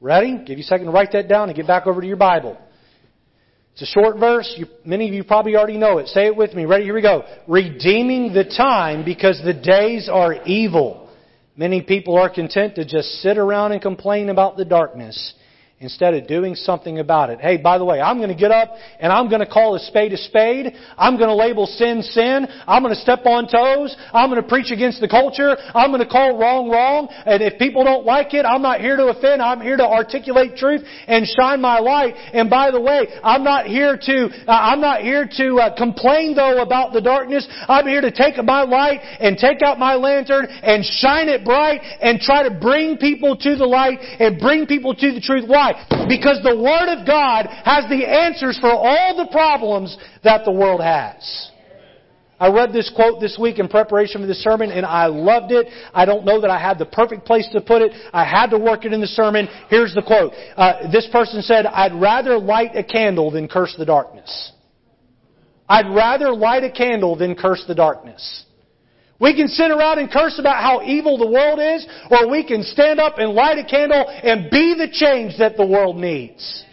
[0.01, 0.39] Ready?
[0.39, 2.59] Give you a second to write that down and get back over to your Bible.
[3.73, 4.53] It's a short verse.
[4.57, 6.09] You, many of you probably already know it.
[6.09, 6.65] Say it with me.
[6.65, 6.85] Ready?
[6.85, 7.25] Here we go.
[7.47, 11.08] Redeeming the time because the days are evil.
[11.59, 15.35] Many people are content to just sit around and complain about the darkness
[15.81, 17.41] instead of doing something about it.
[17.41, 19.79] Hey, by the way, I'm going to get up and I'm going to call a
[19.79, 20.75] spade a spade.
[20.97, 22.49] I'm going to label sin sin.
[22.67, 23.95] I'm going to step on toes.
[24.13, 25.57] I'm going to preach against the culture.
[25.75, 27.07] I'm going to call wrong wrong.
[27.11, 29.41] And if people don't like it, I'm not here to offend.
[29.41, 32.15] I'm here to articulate truth and shine my light.
[32.33, 36.35] And by the way, I'm not here to uh, I'm not here to uh, complain
[36.35, 37.47] though about the darkness.
[37.69, 41.83] I'm here to take my light and take out my lantern and shine it bright
[42.01, 45.45] and try to bring people to the light and bring people to the truth.
[45.47, 45.68] Why?
[45.69, 46.07] Why?
[46.09, 50.81] Because the Word of God has the answers for all the problems that the world
[50.83, 51.51] has.
[52.41, 55.67] I read this quote this week in preparation for the sermon and I loved it.
[55.93, 57.91] I don't know that I had the perfect place to put it.
[58.13, 59.49] I had to work it in the sermon.
[59.69, 60.33] Here's the quote.
[60.57, 64.53] Uh, this person said, I'd rather light a candle than curse the darkness.
[65.69, 68.45] I'd rather light a candle than curse the darkness.
[69.21, 72.63] We can sit around and curse about how evil the world is, or we can
[72.63, 76.65] stand up and light a candle and be the change that the world needs.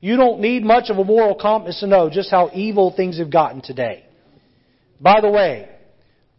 [0.00, 3.30] You don't need much of a moral compass to know just how evil things have
[3.30, 4.06] gotten today.
[5.00, 5.68] By the way,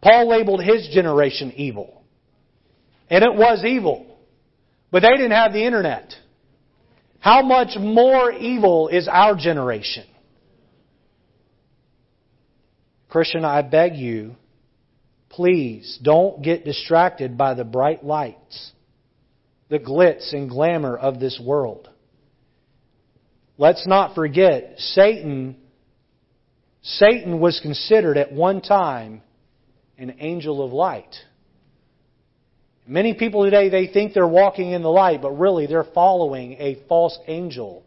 [0.02, 2.02] Paul labeled his generation evil.
[3.08, 4.06] And it was evil.
[4.90, 6.12] But they didn't have the internet.
[7.20, 10.06] How much more evil is our generation?
[13.10, 14.36] Christian, I beg you,
[15.28, 18.72] please don't get distracted by the bright lights,
[19.68, 21.88] the glitz and glamour of this world.
[23.58, 25.56] Let's not forget, Satan,
[26.82, 29.22] Satan was considered at one time
[29.98, 31.14] an angel of light.
[32.86, 36.78] Many people today, they think they're walking in the light, but really they're following a
[36.88, 37.84] false angel,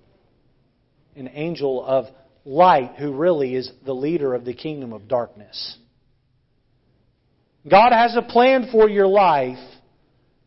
[1.15, 2.05] an angel of
[2.45, 5.77] light who really is the leader of the kingdom of darkness.
[7.69, 9.59] God has a plan for your life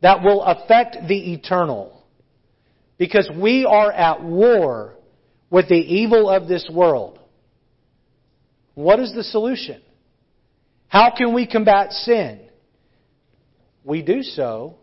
[0.02, 2.04] that will affect the eternal.
[2.98, 4.94] Because we are at war
[5.50, 7.18] with the evil of this world.
[8.74, 9.80] What is the solution?
[10.88, 12.40] How can we combat sin?
[13.84, 14.76] We do so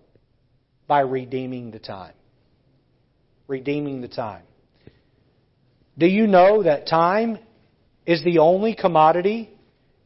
[0.87, 2.13] by redeeming the time.
[3.47, 4.43] Redeeming the time.
[5.97, 7.37] Do you know that time
[8.05, 9.49] is the only commodity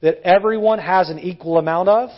[0.01, 2.09] that everyone has an equal amount of?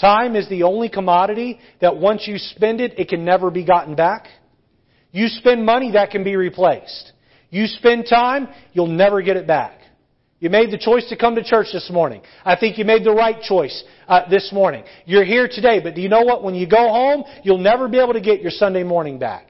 [0.00, 3.94] Time is the only commodity that once you spend it, it can never be gotten
[3.94, 4.26] back.
[5.12, 7.12] You spend money that can be replaced.
[7.50, 9.78] You spend time, you'll never get it back.
[10.40, 12.22] You made the choice to come to church this morning.
[12.44, 14.82] I think you made the right choice uh, this morning.
[15.04, 16.42] You're here today, but do you know what?
[16.42, 19.46] When you go home, you'll never be able to get your Sunday morning back.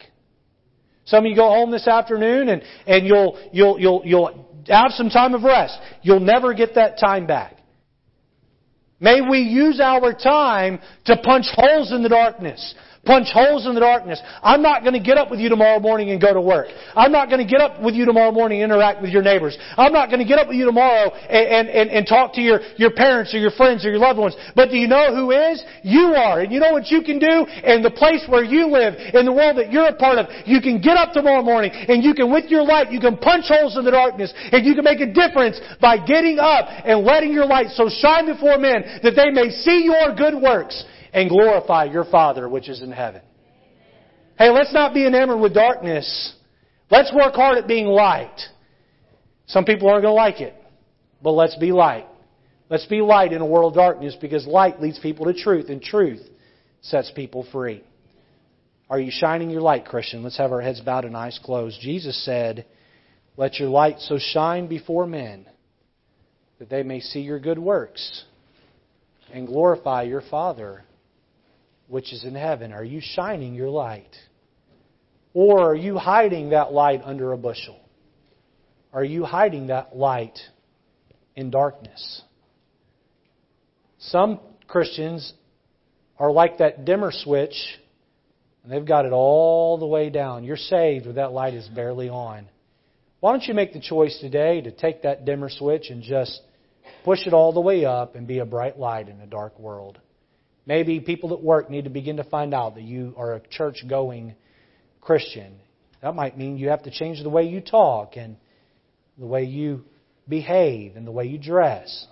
[1.04, 5.10] Some of you go home this afternoon and, and you'll, you'll, you'll, you'll have some
[5.10, 5.78] time of rest.
[6.02, 7.56] You'll never get that time back.
[9.00, 12.74] May we use our time to punch holes in the darkness
[13.04, 14.22] punch holes in the darkness.
[14.42, 16.68] I'm not going to get up with you tomorrow morning and go to work.
[16.94, 19.58] I'm not going to get up with you tomorrow morning and interact with your neighbors.
[19.76, 22.60] I'm not going to get up with you tomorrow and, and, and talk to your,
[22.76, 24.36] your parents or your friends or your loved ones.
[24.54, 25.62] But do you know who is?
[25.82, 26.40] You are.
[26.40, 27.46] And you know what you can do?
[27.64, 30.60] In the place where you live, in the world that you're a part of, you
[30.60, 33.76] can get up tomorrow morning and you can, with your light, you can punch holes
[33.76, 37.46] in the darkness and you can make a difference by getting up and letting your
[37.46, 42.04] light so shine before men that they may see your good works and glorify your
[42.04, 43.22] Father which is in heaven.
[44.38, 46.34] Hey, let's not be enamored with darkness.
[46.90, 48.40] Let's work hard at being light.
[49.46, 50.54] Some people aren't going to like it,
[51.22, 52.06] but let's be light.
[52.70, 55.82] Let's be light in a world of darkness because light leads people to truth, and
[55.82, 56.22] truth
[56.80, 57.84] sets people free.
[58.88, 60.22] Are you shining your light, Christian?
[60.22, 61.80] Let's have our heads bowed and eyes closed.
[61.80, 62.66] Jesus said,
[63.36, 65.46] Let your light so shine before men
[66.58, 68.24] that they may see your good works
[69.32, 70.84] and glorify your Father
[71.92, 72.72] which is in heaven.
[72.72, 74.16] Are you shining your light?
[75.34, 77.78] Or are you hiding that light under a bushel?
[78.94, 80.38] Are you hiding that light
[81.36, 82.22] in darkness?
[83.98, 85.34] Some Christians
[86.18, 87.56] are like that dimmer switch,
[88.62, 90.44] and they've got it all the way down.
[90.44, 92.48] You're saved, but that light is barely on.
[93.20, 96.40] Why don't you make the choice today to take that dimmer switch and just
[97.04, 99.98] push it all the way up and be a bright light in a dark world?
[100.66, 103.84] Maybe people at work need to begin to find out that you are a church
[103.88, 104.34] going
[105.00, 105.54] Christian.
[106.02, 108.36] That might mean you have to change the way you talk and
[109.18, 109.84] the way you
[110.28, 112.06] behave and the way you dress.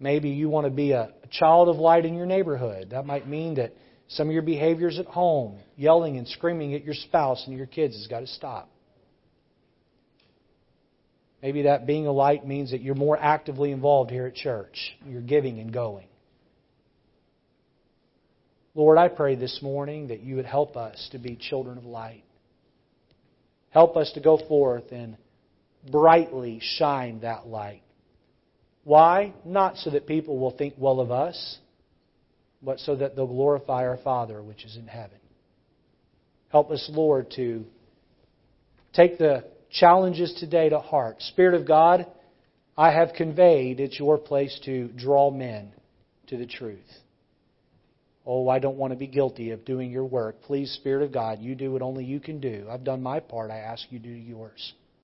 [0.00, 2.88] Maybe you want to be a, child of light in your neighborhood.
[2.92, 3.74] That might mean that
[4.08, 7.94] some of your behaviors at home, yelling and screaming at your spouse and your kids,
[7.96, 8.70] has got to stop.
[11.42, 14.96] Maybe that being a light means that you're more actively involved here at church.
[15.06, 16.08] You're giving and going.
[18.74, 22.24] Lord, I pray this morning that you would help us to be children of light.
[23.70, 25.16] Help us to go forth and
[25.90, 27.82] brightly shine that light.
[28.84, 29.34] Why?
[29.44, 31.58] Not so that people will think well of us,
[32.62, 35.18] but so that they'll glorify our Father which is in heaven.
[36.50, 37.64] Help us, Lord, to
[38.94, 41.20] take the challenges today to heart.
[41.20, 42.06] Spirit of God,
[42.76, 45.72] I have conveyed it's your place to draw men
[46.28, 46.78] to the truth.
[48.24, 50.42] Oh, I don't want to be guilty of doing your work.
[50.42, 52.66] Please, Spirit of God, you do what only you can do.
[52.70, 53.50] I've done my part.
[53.50, 54.74] I ask you to do yours.